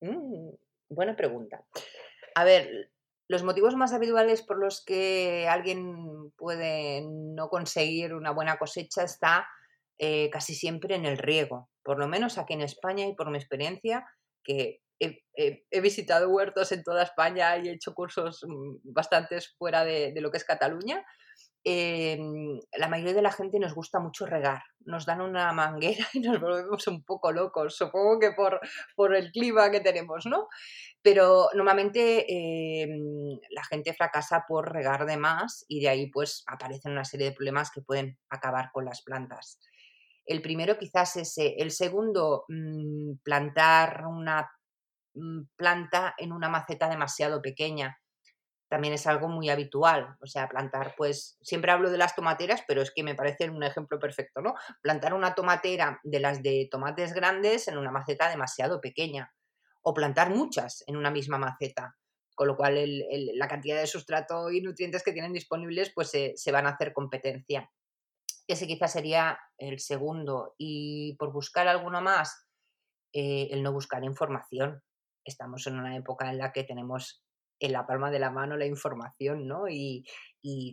[0.00, 0.50] Mm,
[0.90, 1.64] buena pregunta.
[2.36, 2.92] A ver,
[3.26, 9.48] los motivos más habituales por los que alguien puede no conseguir una buena cosecha está
[9.98, 11.70] eh, casi siempre en el riego.
[11.82, 14.06] Por lo menos aquí en España y por mi experiencia,
[14.42, 20.12] que he, visitado huertos en toda España y he hecho cursos mm, bastantes fuera de,
[20.20, 21.04] lo que es Cataluña.
[21.64, 24.62] Em, la mayoría de la gente nos gusta mucho regar.
[24.84, 28.60] Nos dan una manguera y nos volvemos un poco locos, supongo que por,
[28.94, 30.48] por el clima que tenemos, ¿no?
[31.02, 32.24] Pero normalmente
[32.82, 37.30] em, la gente fracasa por regar de más y de ahí pues aparecen una serie
[37.30, 39.58] de problemas que pueden acabar con las plantas.
[40.26, 44.50] El primero quizás es el segundo, mm, plantar una
[45.16, 47.98] Mm, planta en una maceta demasiado pequeña.
[48.68, 52.82] También es algo muy habitual, o sea, plantar, pues, siempre hablo de las tomateras, pero
[52.82, 54.54] es que me parece un ejemplo perfecto, ¿no?
[54.82, 59.32] Plantar una tomatera de las de tomates grandes en una maceta demasiado pequeña,
[59.82, 61.96] o plantar muchas en una misma maceta,
[62.34, 63.04] con lo cual
[63.34, 67.70] la cantidad de sustrato y nutrientes que tienen disponibles, pues se, van a hacer competencia.
[68.48, 70.54] Ese quizás sería el segundo.
[70.58, 72.46] Y por buscar alguno más,
[73.12, 74.82] eh, el no buscar información
[75.26, 77.22] estamos en una época en la que tenemos
[77.58, 79.68] en la palma de la mano la información, ¿no?
[79.68, 80.04] Y,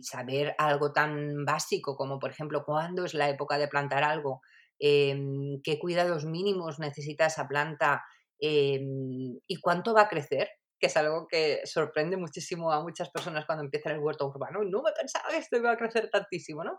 [0.04, 4.40] saber algo tan básico como, por ejemplo, cuándo es la época de plantar algo,
[4.78, 8.04] em, qué cuidados mínimos necesita esa planta
[8.38, 10.48] em, y cuánto va a crecer,
[10.78, 14.60] que es algo que sorprende muchísimo a muchas personas cuando empiezan el huerto urbano.
[14.64, 16.78] No me pensaba que esto iba a crecer tantísimo, ¿no?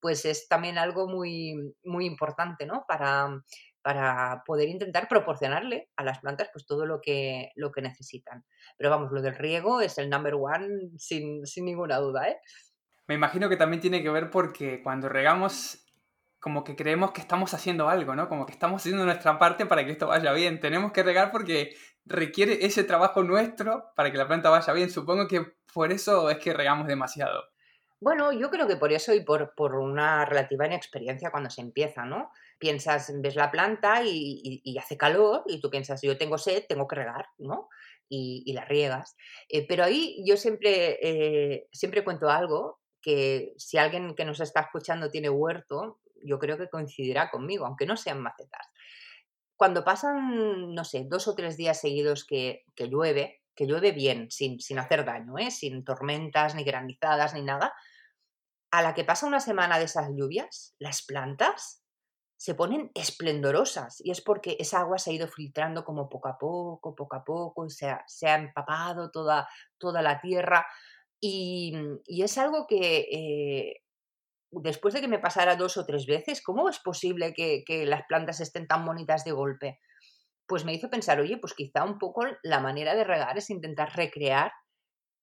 [0.00, 2.84] Pues es también algo muy, muy importante, ¿no?
[2.86, 3.42] Para,
[3.82, 8.44] para poder intentar proporcionarle a las plantas pues todo lo que, lo que necesitan.
[8.76, 12.38] Pero vamos, lo del riego es el number one sin, ninguna duda, ¿eh?
[13.06, 15.86] Me imagino que también tiene que ver porque cuando regamos
[16.38, 18.28] como que creemos que estamos haciendo algo, ¿no?
[18.28, 20.60] Como que estamos haciendo nuestra parte para que esto vaya bien.
[20.60, 21.74] Tenemos que regar porque
[22.04, 24.90] requiere ese trabajo nuestro para que la planta vaya bien.
[24.90, 27.42] Supongo que por eso es que regamos demasiado.
[28.00, 32.04] Bueno, yo creo que por eso y por, por una relativa inexperiencia cuando se empieza,
[32.04, 32.30] ¿no?
[32.58, 36.96] piensas, ves la planta y, hace calor y tú piensas, yo tengo sed, tengo que
[36.96, 37.68] regar, ¿no?
[38.08, 39.16] Y, la riegas.
[39.48, 44.60] Eh, pero ahí yo siempre, eh, siempre cuento algo que si alguien que nos está
[44.60, 48.66] escuchando tiene huerto, yo creo que coincidirá conmigo, aunque no sean macetas.
[49.56, 54.60] Cuando pasan, no sé, dos o tres días seguidos que, llueve, que llueve bien, sin,
[54.60, 55.50] sin hacer daño, ¿eh?
[55.50, 57.74] sin tormentas, ni granizadas, ni nada,
[58.70, 61.82] a la que pasa una semana de esas lluvias, las plantas
[62.36, 66.38] se ponen esplendorosas y es porque esa agua se ha ido filtrando como poco a
[66.38, 70.64] poco, poco a poco, y se ha, se ha empapado toda, toda la tierra
[71.20, 71.74] y,
[72.06, 73.82] es algo que eh,
[74.52, 78.02] después de que me pasara dos o tres veces, ¿cómo es posible que, que las
[78.06, 79.80] plantas estén tan bonitas de golpe?
[80.48, 83.94] Pues me hizo pensar, oye, pues quizá un poco la manera de regar es intentar
[83.94, 84.50] recrear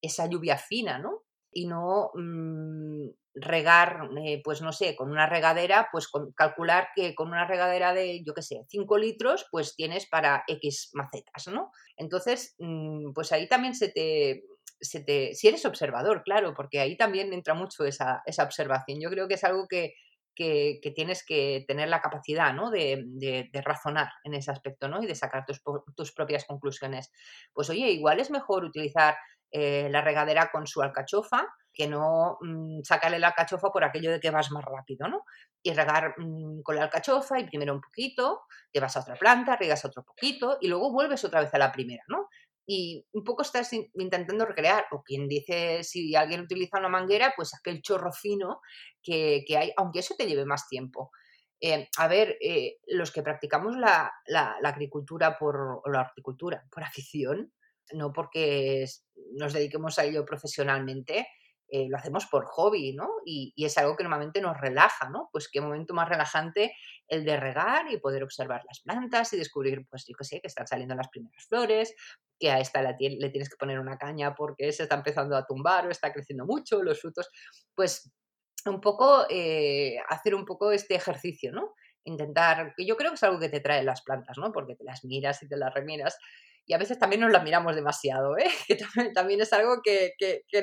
[0.02, 1.24] esa lluvia fina, ¿no?
[1.52, 7.30] Y no mm, regar, eh, pues no sé, con una regadera, pues calcular que con
[7.30, 11.72] una regadera de, yo qué sé, 5 litros, pues tienes para X macetas, ¿no?
[11.98, 14.44] Entonces, mm, pues ahí también se te,
[14.80, 19.00] se te, si eres observador, claro, porque ahí también entra mucho esa, esa observación.
[19.02, 19.94] Yo creo que es algo que,
[20.36, 22.70] que, tienes que tener la capacidad ¿no?
[22.70, 25.02] de, razonar en ese aspecto ¿no?
[25.02, 27.12] y de sacar tus, propias conclusiones.
[27.54, 29.16] Pues oye, igual es mejor utilizar
[29.52, 34.20] eh, la regadera con su alcachofa que no mm, sacarle la alcachofa por aquello de
[34.20, 35.26] que vas más rápido, ¿no?
[35.62, 39.58] Y regar mm, con la alcachofa y primero un poquito, te vas a otra planta,
[39.58, 42.30] riegas otro poquito y luego vuelves otra vez a la primera, ¿no?
[42.66, 47.54] Y un poco estás intentando recrear, o quien dice, si alguien utiliza una manguera, pues
[47.54, 48.60] aquel chorro fino
[49.04, 51.12] que, hay, aunque eso te lleve más tiempo.
[51.62, 56.84] Eh, a ver, eh, los que practicamos la, la, agricultura por, o la horticultura por
[56.84, 57.54] afición,
[57.94, 58.86] no porque
[59.34, 61.28] nos dediquemos a ello profesionalmente,
[61.68, 63.10] eh, lo hacemos por hobby, ¿no?
[63.26, 65.30] Y, es algo que normalmente nos relaja, ¿no?
[65.32, 66.74] Pues qué momento más relajante
[67.08, 70.48] el de regar y poder observar las plantas y descubrir, pues yo qué sé, que
[70.48, 71.96] están saliendo las primeras flores,
[72.40, 75.88] que a esta le tienes que poner una caña porque se está empezando a tumbar
[75.88, 77.30] o está creciendo mucho, los frutos,
[77.74, 78.12] pues
[78.66, 81.74] un poco eh, hacer un poco este ejercicio, ¿no?
[82.04, 84.52] Intentar, que yo creo que es algo que te traen las plantas, ¿no?
[84.52, 86.18] Porque te las miras y te las remiras
[86.66, 88.46] y a veces también nos las miramos demasiado, ¿eh?
[88.68, 88.78] que
[89.14, 90.14] también, es algo que,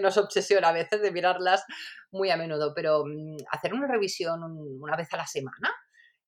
[0.00, 1.64] nos obsesiona a veces de mirarlas
[2.11, 5.72] muy a menudo, pero mm, hacer una revisión una vez a la semana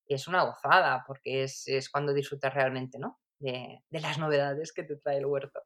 [0.06, 3.18] es una gozada, porque es, cuando disfrutas realmente ¿no?
[3.38, 5.62] de, las novedades que te trae el huerto.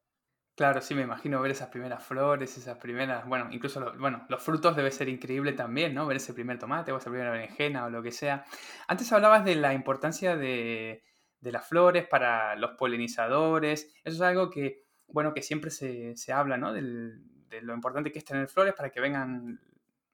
[0.55, 4.75] Claro, sí, me imagino ver esas primeras flores, esas primeras, bueno, incluso bueno, los frutos
[4.75, 6.05] debe ser increíble también, ¿no?
[6.05, 8.43] Ver ese primer tomate o esa primera berenjena o lo que sea.
[8.87, 11.01] Antes hablabas de la importancia de,
[11.41, 13.93] de las flores, para los polinizadores.
[14.03, 16.73] Eso es algo que, bueno, que siempre se, habla, ¿no?
[16.73, 19.59] de lo importante que es tener flores para que vengan,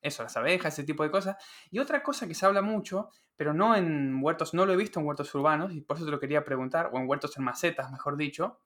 [0.02, 1.36] eso, las abejas, ese tipo de cosas.
[1.72, 5.00] Y otra cosa que se habla mucho, pero no en huertos, no lo he visto
[5.00, 7.92] en huertos urbanos, y por eso te lo quería preguntar, o en huertos en macetas,
[7.92, 8.60] mejor dicho,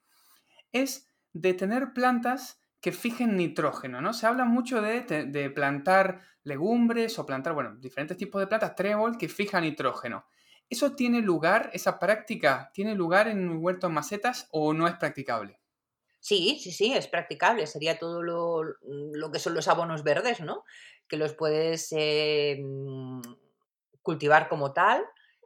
[0.71, 4.13] es de tener plantas que fijen nitrógeno, ¿no?
[4.13, 9.17] Se habla mucho de, de plantar legumbres o plantar, bueno, diferentes tipos de plantas, trébol,
[9.17, 10.25] que fijan nitrógeno.
[10.69, 15.59] ¿Eso tiene lugar, esa práctica, tiene lugar en un huerto macetas o no es practicable?
[16.19, 17.65] Sí, sí, sí, es practicable.
[17.65, 20.63] Sería todo lo, que son los abonos verdes, ¿no?
[21.07, 23.21] Que los puedes eh, mm,
[24.01, 25.03] cultivar como tal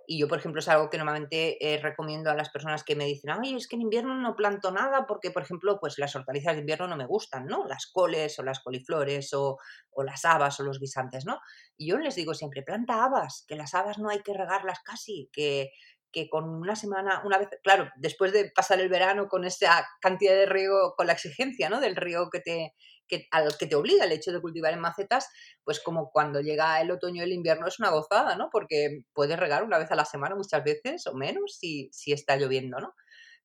[0.07, 3.05] y yo, por ejemplo, es algo que normalmente eh, recomiendo a las personas que me
[3.05, 6.53] dicen, ay, es que en invierno no planto nada porque, por ejemplo, pues las hortalizas
[6.53, 7.65] de invierno no me gustan, ¿no?
[7.65, 9.57] Las coles o las coliflores o,
[9.91, 11.39] o las habas o los guisantes, ¿no?
[11.77, 15.29] Y yo les digo siempre, planta habas, que las habas no hay que regarlas casi,
[15.31, 15.71] que,
[16.11, 20.33] que con una semana, una vez, claro, después de pasar el verano con esa cantidad
[20.33, 21.79] de riego, con la exigencia, ¿no?
[21.79, 22.73] Del riego que te,
[23.07, 25.29] que, al que te obliga el hecho de cultivar en macetas,
[25.63, 28.49] pues como cuando llega el otoño y el invierno es una gozada, ¿no?
[28.51, 32.35] Porque puedes regar una vez a la semana muchas veces o menos si, si está
[32.37, 32.93] lloviendo, ¿no?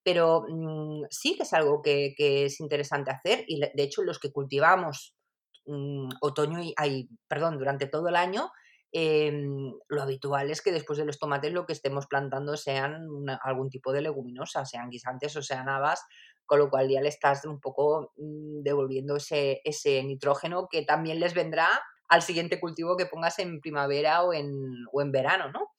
[0.08, 4.32] pero mm, sí que es algo que, es interesante hacer y de hecho los que
[4.32, 5.14] cultivamos
[5.66, 8.50] mm, otoño y, ay, perdón, durante todo el año,
[8.90, 13.06] em, lo habitual es que después de los tomates lo que estemos plantando sean
[13.42, 16.00] algún tipo de leguminosa, sean guisantes o sean habas,
[16.48, 21.20] con lo cual ya le estás un poco mm, devolviendo ese, ese nitrógeno que también
[21.20, 21.68] les vendrá
[22.08, 24.50] al siguiente cultivo que pongas en primavera o en,
[24.90, 25.74] o en verano, ¿no?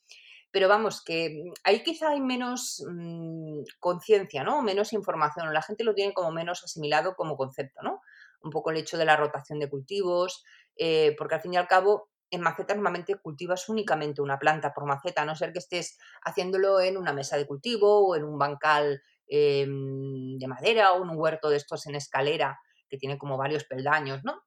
[0.52, 4.62] Pero vamos, que ahí quizá hay menos mm, conciencia, ¿no?
[4.62, 5.52] Menos información.
[5.52, 8.02] La gente lo tiene como menos asimilado como concepto, ¿no?
[8.44, 10.44] Un poco el hecho de la rotación de cultivos,
[10.76, 14.86] eh, porque al fin y al cabo en maceta normalmente cultivas únicamente una planta por
[14.86, 18.38] maceta, a no ser que estés haciéndolo en una mesa de cultivo o en un
[18.38, 22.60] bancal em, de madera o un huerto de estos en escalera
[22.90, 24.42] que tiene como varios peldaños, ¿no?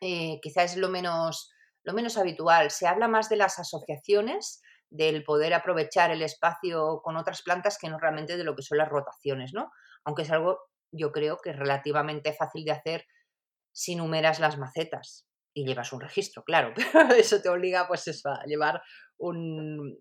[0.00, 1.50] Eh, quizás es lo menos,
[1.84, 2.70] lo menos habitual.
[2.70, 4.60] Se habla más de las asociaciones
[4.90, 8.78] del poder aprovechar el espacio con otras plantas que no realmente de lo que son
[8.78, 9.70] las rotaciones, ¿no?
[10.04, 10.58] Aunque es algo,
[10.90, 13.06] yo creo que es relativamente fácil de hacer
[13.72, 15.27] si numeras las macetas
[15.58, 18.80] y llevas un registro, claro, pero eso te obliga pues a llevar
[19.18, 19.98] un,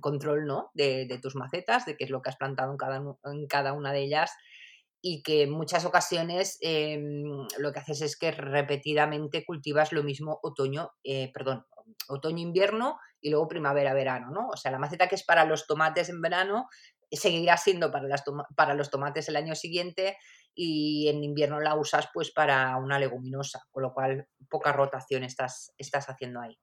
[0.00, 0.70] control, ¿no?
[0.74, 3.92] De, tus macetas, de qué es lo que has plantado en cada, en cada una
[3.92, 4.32] de ellas
[5.00, 10.40] y que en muchas ocasiones em, lo que haces es que repetidamente cultivas lo mismo
[10.42, 11.64] otoño, eh, perdón,
[12.08, 14.48] otoño-invierno y luego primavera-verano, ¿no?
[14.48, 16.68] O sea, la maceta que es para los tomates en verano
[17.16, 18.22] seguirá siendo para, las
[18.56, 20.16] para los tomates el año siguiente
[20.54, 25.72] y en invierno la usas pues para una leguminosa, con lo cual poca rotación estás,
[25.78, 26.58] estás haciendo ahí.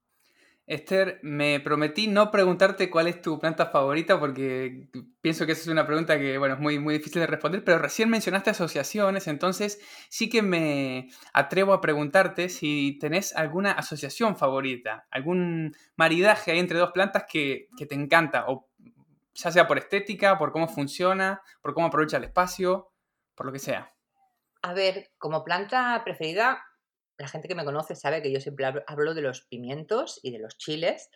[0.68, 4.88] Esther, me prometí no preguntarte cuál es tu planta favorita porque
[5.22, 7.78] pienso que esa es una pregunta que, bueno, es muy, muy difícil de responder, pero
[7.78, 9.80] recién mencionaste asociaciones, entonces
[10.10, 16.92] sí que me atrevo a preguntarte si tenés alguna asociación favorita, algún maridaje entre dos
[16.92, 18.68] plantas que, que te encanta, o
[19.36, 22.92] ya sea por estética, por cómo funciona, por cómo aprovecha el espacio,
[23.36, 23.94] por lo que sea.
[24.62, 26.64] A ver, como planta preferida,
[27.18, 30.40] la gente que me conoce sabe que yo siempre hablo de los pimientos y de
[30.40, 31.10] los chiles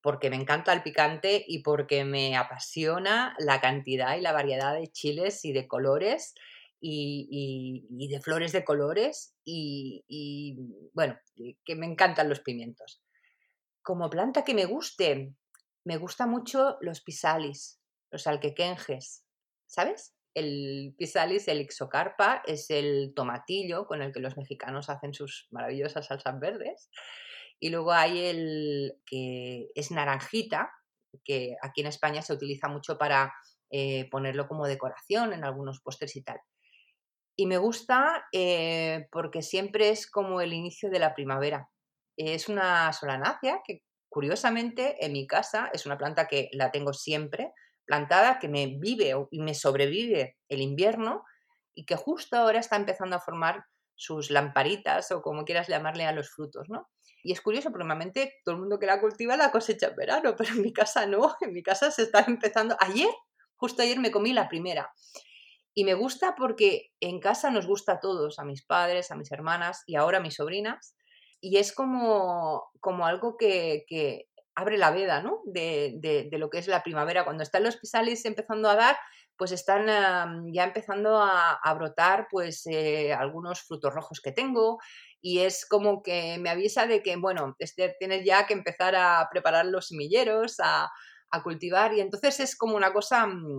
[0.00, 4.86] porque me encanta el picante y porque me apasiona la cantidad y la variedad de
[4.86, 6.34] chiles y de colores
[6.80, 10.56] y, de flores de colores y,
[10.92, 11.18] bueno,
[11.64, 13.02] que me encantan los pimientos.
[13.82, 15.34] Como planta que me guste,
[15.86, 17.80] me gusta mucho los pisalis,
[18.10, 19.24] los alquequenjes,
[19.66, 20.16] ¿sabes?
[20.34, 26.06] El pisalis, el ixocarpa, es el tomatillo con el que los mexicanos hacen sus maravillosas
[26.06, 26.90] salsas verdes.
[27.60, 30.72] Y luego hay el que es naranjita,
[31.24, 33.32] que aquí en España se utiliza mucho para
[33.70, 36.40] eh, ponerlo como decoración en algunos postres y tal.
[37.36, 41.70] Y me gusta eh, porque siempre es como el inicio de la primavera.
[42.16, 43.85] Es una solanácea que
[44.16, 47.52] curiosamente en mi casa es una planta que la tengo siempre,
[47.84, 51.22] plantada que me vive y me sobrevive el invierno
[51.74, 56.12] y que justo ahora está empezando a formar sus lamparitas o como quieras llamarle a
[56.12, 56.88] los frutos, ¿no?
[57.22, 60.34] Y es curioso, porque normalmente todo el mundo que la cultiva la cosecha en verano,
[60.38, 62.74] pero en mi casa no, en mi casa se está empezando.
[62.80, 63.10] Ayer,
[63.56, 64.90] justo ayer me comí la primera.
[65.74, 69.30] Y me gusta porque en casa nos gusta a todos, a mis padres, a mis
[69.30, 70.95] hermanas y ahora a mis sobrinas.
[71.40, 75.42] Y es como, como algo que, que abre la veda, ¿no?
[75.44, 77.24] De, de, lo que es la primavera.
[77.24, 78.96] Cuando están los pisales empezando a dar,
[79.36, 79.86] pues están
[80.52, 84.78] ya empezando a, brotar pues eh, algunos frutos rojos que tengo
[85.20, 89.28] y es como que me avisa de que, bueno, este, tienes ya que empezar a
[89.30, 90.88] preparar los semilleros, a,
[91.30, 93.58] a cultivar y entonces es como una cosa mm,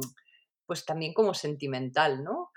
[0.66, 2.52] pues también como sentimental, ¿no?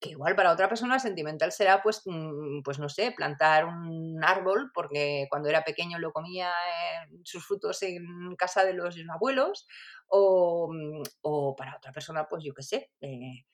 [0.00, 4.70] Que igual para otra persona sentimental será, pues, mm, pues no sé, plantar un árbol,
[4.74, 6.52] porque cuando era pequeño lo comía
[7.24, 8.04] sus frutos en
[8.36, 9.66] casa de los abuelos,
[10.08, 13.44] o, mm, o para otra persona, pues yo qué sé, eh,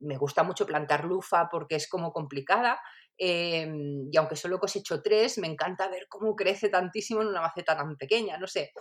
[0.00, 2.80] me gusta mucho plantar lufa porque es como complicada,
[3.18, 7.76] em, y aunque solo cosecho tres, me encanta ver cómo crece tantísimo en una maceta
[7.76, 8.72] tan pequeña, no sé.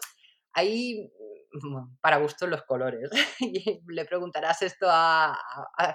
[0.54, 1.10] Ahí
[2.02, 3.10] para gusto los colores.
[3.40, 5.38] y le preguntarás esto a,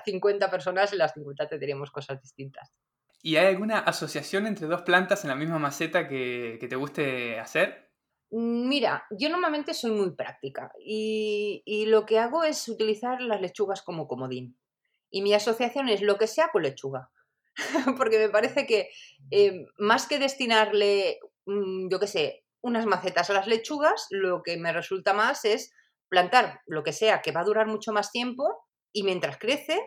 [0.04, 2.72] 50 personas y las 50 te diremos cosas distintas.
[3.22, 7.90] ¿Y hay alguna asociación entre dos plantas en la misma maceta que, te guste hacer?
[8.30, 13.82] Mm, mira, yo normalmente soy muy práctica y, lo que hago es utilizar las lechugas
[13.82, 14.56] como comodín.
[15.10, 17.10] Y mi asociación es lo que sea con lechuga.
[17.98, 18.90] Porque me parece que
[19.30, 24.56] eh, más que destinarle, mm, yo qué sé, unas macetas a las lechugas, lo que
[24.56, 25.72] me resulta más es
[26.08, 29.80] plantar lo que sea que va a durar mucho más tiempo y mientras crece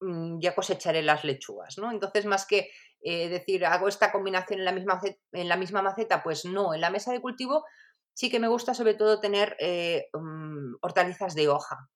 [0.00, 1.90] mm, ya cosecharé las lechugas, ¿no?
[1.92, 2.70] Entonces, más que
[3.02, 5.00] eh, decir, hago esta combinación en la, misma,
[5.32, 7.64] en la misma maceta, pues no, en la mesa de cultivo
[8.12, 11.88] sí que me gusta sobre todo tener eh, mm, hortalizas de hoja.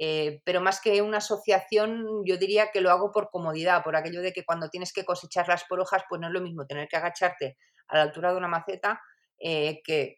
[0.00, 4.22] Eh, pero más que una asociación, yo diría que lo hago por comodidad, por aquello
[4.22, 6.96] de que cuando tienes que cosecharlas por hojas, pues no es lo mismo tener que
[6.96, 9.00] agacharte a la altura de una maceta
[9.40, 10.16] eh, que,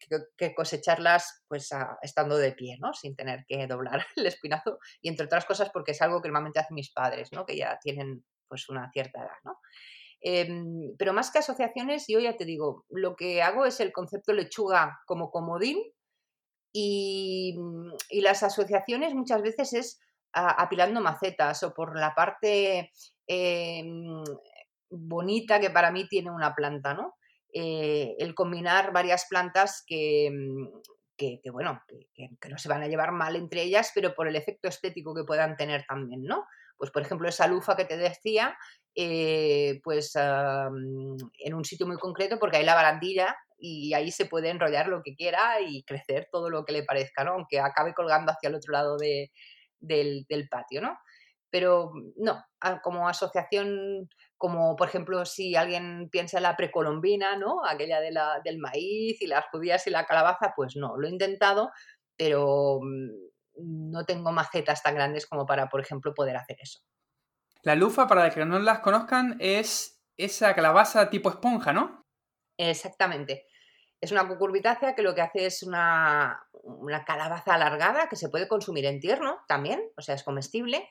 [0.55, 1.69] cosecharlas pues
[2.03, 2.95] estando de pie, ¿no?
[2.95, 4.79] Sin tener que doblar el espinazo.
[5.03, 7.45] Y entre otras cosas porque es algo que normalmente hacen mis padres, ¿no?
[7.45, 9.59] Que ya tienen pues una cierta edad, ¿no?
[10.23, 14.33] Em, pero más que asociaciones, yo ya te digo, lo que hago es el concepto
[14.33, 15.79] lechuga como comodín
[16.73, 17.57] y,
[18.11, 20.01] las asociaciones muchas veces es
[20.33, 22.93] apilando macetas o por la parte
[23.27, 24.23] em,
[24.91, 27.17] bonita que para mí tiene una planta, ¿no?
[27.53, 30.31] Eh, el combinar varias plantas que,
[31.17, 31.83] que, bueno,
[32.15, 35.25] que, no se van a llevar mal entre ellas, pero por el efecto estético que
[35.25, 36.47] puedan tener también, ¿no?
[36.77, 38.57] Pues por ejemplo esa lufa que te decía,
[38.95, 44.49] eh, pues en un sitio muy concreto porque hay la barandilla y ahí se puede
[44.49, 47.33] enrollar lo que quiera y crecer todo lo que le parezca, ¿no?
[47.33, 49.31] Aunque acabe colgando hacia el otro lado de,
[49.79, 50.99] del, del, patio, ¿no?
[51.51, 52.43] Pero no,
[52.83, 54.09] como asociación,
[54.41, 57.61] como por ejemplo si alguien piensa en la precolombina, ¿no?
[57.69, 61.11] Aquella de la, del maíz y las judías y la calabaza, pues no, lo he
[61.11, 61.71] intentado,
[62.17, 66.81] pero mm, no tengo macetas tan grandes como para, por ejemplo, poder hacer eso.
[67.63, 72.07] La lufa, para los que no las conozcan, es esa calabaza tipo esponja, ¿no?
[72.57, 73.47] Exactamente.
[74.01, 76.47] Es una cucurbitácea que lo que hace es una,
[77.07, 80.89] calabaza alargada que se puede consumir en tierno también, o sea, es comestible,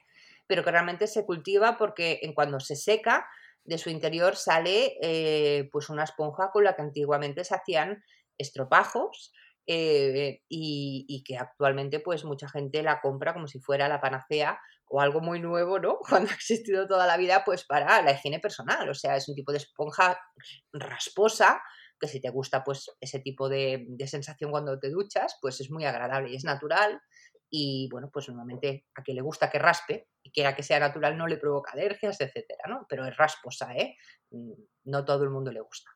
[0.50, 3.28] pero que realmente se cultiva porque en cuando se seca,
[3.64, 8.04] de su interior sale eh, pues una esponja con la que antiguamente se hacían
[8.40, 9.32] estropajos
[9.68, 15.02] eh, y, que actualmente pues mucha gente la compra como si fuera la panacea o
[15.02, 16.00] algo muy nuevo, ¿no?
[16.10, 18.90] Cuando ha existido toda la vida, pues para la higiene personal.
[18.90, 20.20] O sea, es un tipo de esponja
[20.74, 21.62] rasposa
[22.00, 25.86] que si te gusta pues ese tipo de, sensación cuando te duchas, pues es muy
[25.86, 27.00] agradable y es natural.
[27.50, 31.18] Y bueno, pues normalmente a quien le gusta que raspe y quiera que sea natural
[31.18, 32.86] no le provoca alergias, etcétera, ¿no?
[32.90, 33.96] Pero es rasposa, ¿eh?
[34.32, 34.54] Mm,
[34.86, 35.90] no todo el mundo le gusta.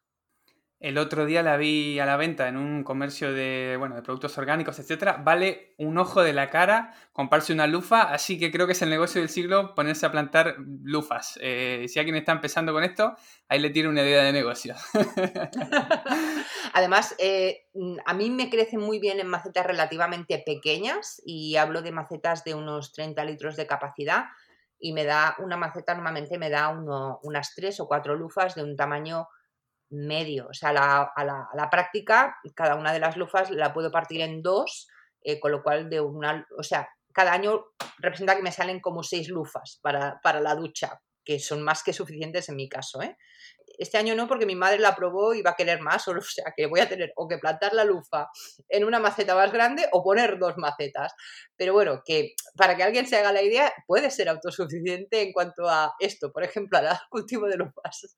[0.83, 4.37] El otro día la vi a la venta en un comercio de, bueno, de productos
[4.37, 5.15] orgánicos, etcétera.
[5.23, 8.89] Vale un ojo de la cara comprarse una lufa, así que creo que es el
[8.89, 11.39] negocio del siglo ponerse a plantar lufas.
[11.41, 13.15] Eh, si alguien está empezando con esto,
[13.47, 14.75] ahí le tiene una idea de negocio.
[16.73, 17.69] Además, eh,
[18.05, 22.55] a mí me crecen muy bien en macetas relativamente pequeñas y hablo de macetas de
[22.55, 24.25] unos 30 litros de capacidad
[24.79, 26.67] y me da una maceta normalmente me da
[27.23, 29.29] unas tres o cuatro lufas de un tamaño
[29.93, 30.47] medio.
[30.49, 34.87] O sea, a, la, práctica, cada una de las lufas la puedo partir en dos,
[35.21, 37.65] eh, con lo cual de una, o sea, cada año
[37.99, 42.49] representa que me salen como seis lufas para, la ducha, que son más que suficientes
[42.49, 43.01] en mi caso.
[43.01, 43.15] ¿eh?
[43.77, 46.53] Este año no, porque mi madre la probó y va a querer más, o sea
[46.57, 48.29] que voy a tener o que plantar la lufa
[48.67, 51.13] en una maceta más grande o poner dos macetas.
[51.55, 55.69] Pero bueno, que para que alguien se haga la idea, puede ser autosuficiente en cuanto
[55.69, 58.17] a esto, por ejemplo, al cultivo de lufas.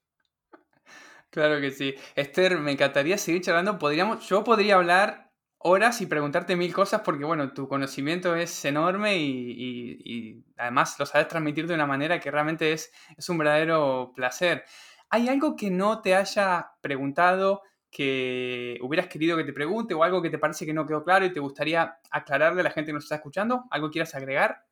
[1.36, 1.94] Claro que sí.
[2.16, 3.78] Esther, me encantaría seguir charlando.
[3.78, 9.18] Podríamos, yo podría hablar horas y preguntarte mil cosas porque, bueno, tu conocimiento es enorme
[9.18, 14.64] y, además lo sabes transmitir de una manera que realmente es, es un verdadero placer.
[15.10, 20.22] ¿Hay algo que no te haya preguntado, que hubieras querido que te pregunte o algo
[20.22, 22.94] que te parece que no quedó claro y te gustaría aclararle a la gente que
[22.94, 23.66] nos está escuchando?
[23.72, 24.64] ¿Algo quieras agregar?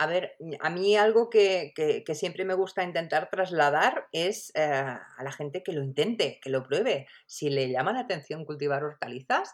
[0.00, 1.72] A ver, a mí algo que,
[2.14, 6.62] siempre me gusta intentar trasladar es eh, a la gente que lo intente, que lo
[6.62, 7.08] pruebe.
[7.26, 9.52] Si le llama la atención cultivar hortalizas,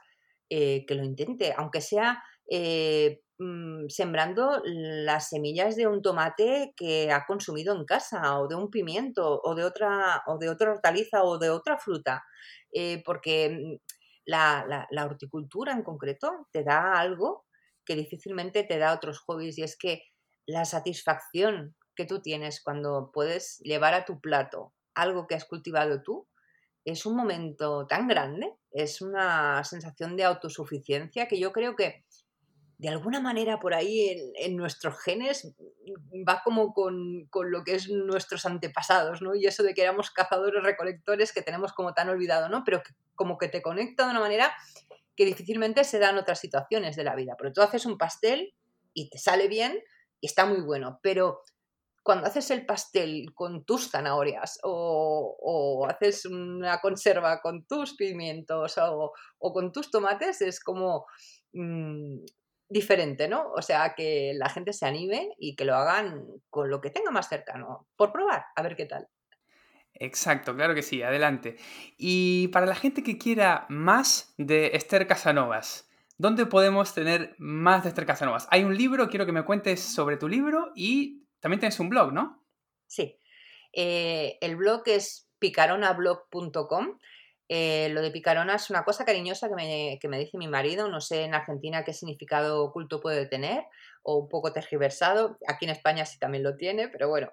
[0.50, 7.10] eh, que lo intente, aunque sea eh, mm, sembrando las semillas de un tomate que
[7.10, 11.24] ha consumido en casa, o de un pimiento, o de otra, o de otra hortaliza,
[11.24, 12.22] o de otra fruta.
[13.04, 13.76] porque mm,
[14.26, 17.46] la, la horticultura en concreto te da algo
[17.86, 20.02] que difícilmente te da otros hobbies, y es que
[20.46, 26.02] la satisfacción que tú tienes cuando puedes llevar a tu plato algo que has cultivado
[26.02, 26.28] tú,
[26.84, 32.04] es un momento tan grande, es una sensación de autosuficiencia que yo creo que
[32.78, 35.54] de alguna manera por ahí en, nuestros genes
[36.28, 39.34] va como con, lo que es nuestros antepasados, ¿no?
[39.34, 42.62] Y eso de que éramos cazadores recolectores que tenemos como tan olvidado, ¿no?
[42.64, 42.82] Pero
[43.14, 44.52] como que te conecta de una manera
[45.16, 47.36] que difícilmente se da en otras situaciones de la vida.
[47.38, 48.54] Pero tú haces un pastel
[48.92, 49.80] y te sale bien,
[50.20, 51.42] está muy bueno, pero
[52.04, 59.12] cuando haces el pastel con tus zanahorias o, haces una conserva con tus pimientos o,
[59.38, 61.06] con tus tomates, es como
[61.54, 62.18] mm,
[62.68, 63.50] diferente, ¿no?
[63.52, 67.10] O sea, que la gente se anime y que lo hagan con lo que tenga
[67.10, 69.08] más cercano, por probar, a ver qué tal.
[69.94, 71.56] Exacto, claro que sí, adelante.
[71.96, 75.88] Y para la gente que quiera más de Esther Casanovas,
[76.18, 78.46] ¿dónde podemos tener más de Esther Casanovas?
[78.50, 82.12] Hay un libro, quiero que me cuentes sobre tu libro y también tienes un blog,
[82.12, 82.44] ¿no?
[82.86, 83.18] Sí.
[83.72, 86.98] Eh, el blog es picaronablog.com.
[87.48, 90.88] Eh, lo de picarona es una cosa cariñosa que me, que me, dice mi marido.
[90.88, 93.64] No sé en Argentina qué significado oculto puede tener
[94.02, 95.38] o un poco tergiversado.
[95.46, 97.32] Aquí en España sí también lo tiene, pero bueno.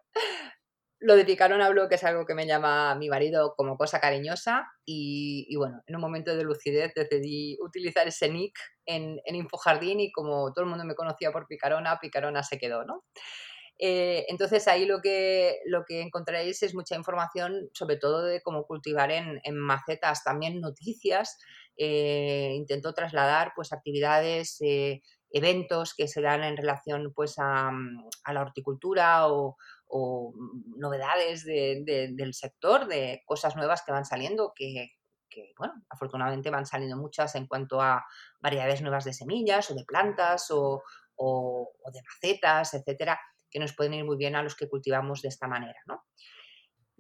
[1.02, 5.48] Lo de picarona blog es algo que me llama mi marido como cosa cariñosa y,
[5.50, 10.12] y bueno, en un momento de lucidez decidí utilizar ese nick en, en Infojardín y
[10.12, 13.04] como todo el mundo me conocía por picarona, picarona se quedó, ¿no?
[13.84, 18.68] Eh, entonces ahí lo que, lo que encontraréis es mucha información, sobre todo de cómo
[18.68, 21.40] cultivar en, macetas, también noticias.
[21.78, 27.72] Eh, intento trasladar pues actividades, eh, eventos que se dan en relación pues a,
[28.32, 29.58] la horticultura o,
[30.78, 34.96] novedades del sector, de cosas nuevas que van saliendo, que,
[35.58, 38.04] bueno, afortunadamente van saliendo muchas en cuanto a
[38.40, 40.84] variedades nuevas de semillas o de plantas o,
[41.16, 43.20] o de macetas, etcétera,
[43.50, 46.06] que nos pueden ir muy bien a los que cultivamos de esta manera, ¿no?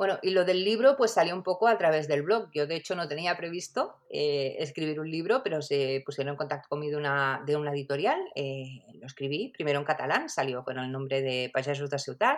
[0.01, 2.49] Bueno, y lo del libro pues salió un poco a través del blog.
[2.55, 6.69] Yo de hecho no tenía previsto eh, escribir un libro, pero se pusieron en contacto
[6.69, 8.19] conmigo de una, de una editorial.
[8.33, 12.37] Eh, lo escribí primero en catalán, salió con el nombre de Pagesos de Ciudad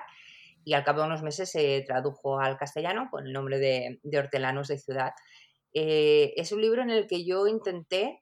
[0.66, 4.18] y al cabo de unos meses se tradujo al castellano con el nombre de, de
[4.18, 5.14] Hortelanos de Ciudad.
[5.74, 8.22] Eh, es un libro en el que yo intenté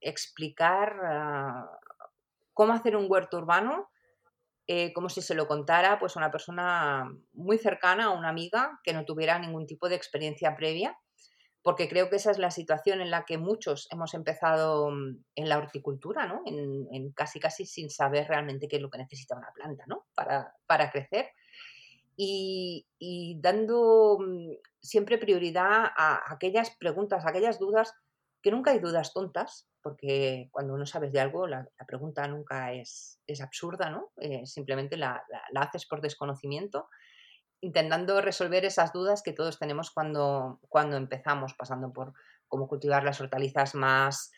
[0.00, 1.68] explicar ah,
[2.54, 3.90] cómo hacer un huerto urbano
[4.72, 8.78] eh, como si se lo contara pues, a una persona muy cercana, a una amiga
[8.84, 10.96] que no tuviera ningún tipo de experiencia previa,
[11.62, 15.48] porque creo que esa es la situación en la que muchos hemos empezado mm, en
[15.48, 16.42] la horticultura, ¿no?
[16.46, 20.06] en, casi casi sin saber realmente qué es lo que necesita una planta ¿no?
[20.14, 21.30] para, para crecer.
[22.16, 27.94] Y, y, dando mm, siempre prioridad a aquellas preguntas, a aquellas dudas,
[28.42, 33.20] que nunca hay dudas tontas, porque cuando no sabes de algo, la, pregunta nunca es,
[33.26, 34.12] es absurda, ¿no?
[34.18, 35.24] Eh, simplemente la,
[35.56, 36.88] haces por desconocimiento,
[37.60, 42.14] intentando resolver esas dudas que todos tenemos cuando, cuando empezamos, pasando por
[42.48, 44.32] cómo cultivar las hortalizas más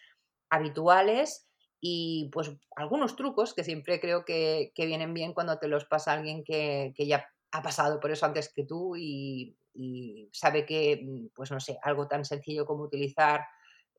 [0.50, 1.48] habituales
[1.80, 6.44] y pues algunos trucos que siempre creo que, vienen bien cuando te los pasa alguien
[6.44, 11.60] que, ya ha pasado por eso antes que tú y, y sabe que, pues no
[11.60, 13.46] sé, algo tan sencillo como utilizar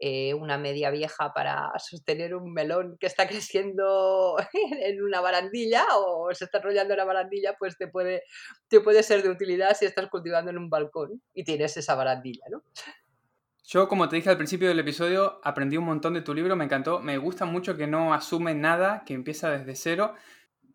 [0.06, 6.28] eh, una media vieja para sostener un melón que está creciendo en una barandilla o
[6.34, 8.24] se está enrollando en la barandilla, pues te puede,
[8.68, 12.44] te puede ser de utilidad si estás cultivando en un balcón y tienes esa barandilla,
[12.52, 12.64] ¿no?
[13.64, 16.66] Yo, como te dije al principio del episodio, aprendí un montón de tu libro, me
[16.66, 17.00] encantó.
[17.00, 20.16] Me gusta mucho que no asume nada, que empieza desde cero.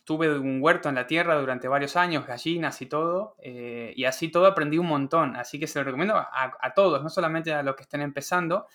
[0.04, 4.30] Tuve un huerto en la tierra durante varios años, gallinas y todo, eh, y así
[4.30, 5.36] todo aprendí un montón.
[5.36, 8.66] Así que se lo recomiendo a, a todos, no solamente a los que estén empezando.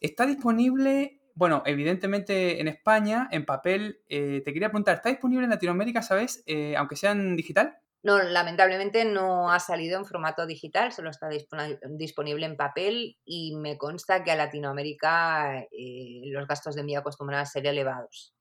[0.00, 4.00] Está disponible, bueno, evidentemente en España, en papel.
[4.08, 7.76] Eh, te quería preguntar, ¿está disponible en Latinoamérica, sabes, eh, aunque sea en digital?
[8.04, 13.76] No, lamentablemente no ha salido en formato digital, solo está disponible en papel y me
[13.76, 18.36] consta que a Latinoamérica eh, los gastos de envío acostumbran a ser elevados.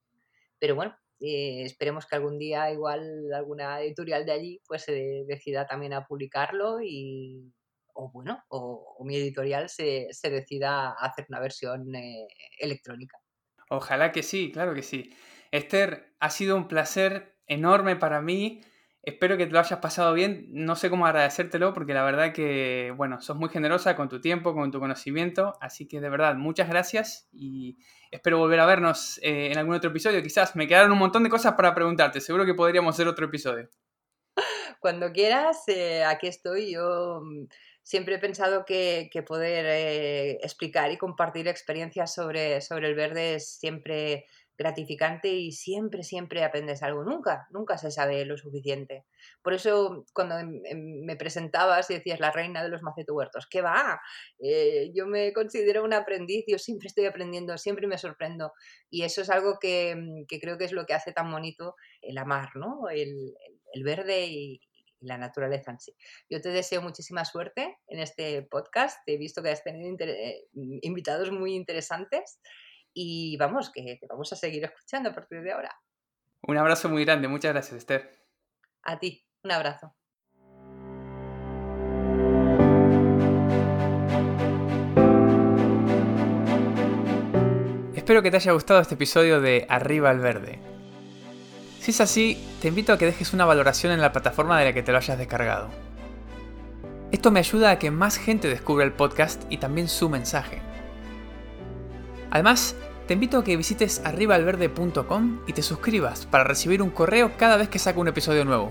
[0.60, 5.94] Pero bueno, esperemos que algún día igual alguna editorial de allí pues se decida también
[5.94, 7.52] a publicarlo y,
[7.98, 12.28] o bueno, o, mi editorial se, decida a hacer una versión eh,
[12.60, 13.18] electrónica.
[13.70, 15.14] Ojalá que sí, claro que sí.
[15.52, 18.62] Esther, ha sido un placer enorme para mí.
[19.02, 20.48] Espero que te lo hayas pasado bien.
[20.52, 24.54] No sé cómo agradecértelo porque la verdad que, bueno, sos muy generosa con tu tiempo,
[24.54, 25.54] con tu conocimiento.
[25.62, 27.78] Así que de verdad, muchas gracias y
[28.12, 30.22] espero volver a vernos eh, en algún otro episodio.
[30.22, 32.20] Quizás me quedaron un montón de cosas para preguntarte.
[32.20, 33.70] Seguro que podríamos hacer otro episodio.
[34.82, 36.74] Cuando quieras, eh, aquí estoy.
[36.74, 37.46] Yo mm,
[37.88, 43.58] siempre he pensado que, poder eh, explicar y compartir experiencias sobre, sobre el verde es
[43.60, 44.26] siempre
[44.58, 47.06] gratificante y siempre, siempre aprendes algo.
[47.06, 49.06] Nunca, nunca se sabe lo suficiente.
[49.42, 53.62] Por eso cuando em, em, me presentabas y decías la reina de los macetuertos, ¿qué
[53.62, 54.02] va?
[54.40, 58.52] Eh, yo me considero un aprendiz, yo siempre estoy aprendiendo, siempre me sorprendo.
[58.90, 62.18] Y eso es algo que, mm, creo que es lo que hace tan bonito el
[62.18, 62.90] amar, ¿no?
[62.90, 63.34] El,
[63.74, 64.60] el verde y,
[65.00, 65.96] la naturaleza en sí.
[66.30, 69.00] Yo te deseo muchísima suerte en este podcast.
[69.06, 72.40] He visto que has tenido eh, invitados muy interesantes
[72.94, 75.76] y vamos, que te vamos a seguir escuchando a partir de ahora.
[76.42, 77.28] Un abrazo muy grande.
[77.28, 78.10] Muchas gracias, Esther.
[78.84, 79.96] A ti, un abrazo.
[87.94, 90.77] Espero que te haya gustado este episodio de Arriba al Verde.
[91.88, 94.74] Si es así, te invito a que dejes una valoración en la plataforma de la
[94.74, 95.70] que te lo hayas descargado.
[97.14, 100.62] Esto me ayuda a que más gente descubra el podcast y también su mensaje.
[102.30, 102.76] Además,
[103.08, 107.70] te invito a que visites arribaalverde.com y te suscribas para recibir un correo cada vez
[107.70, 108.70] que saco un episodio nuevo.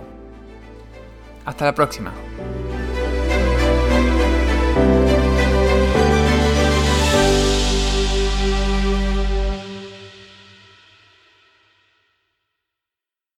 [1.47, 2.13] Hasta la próxima.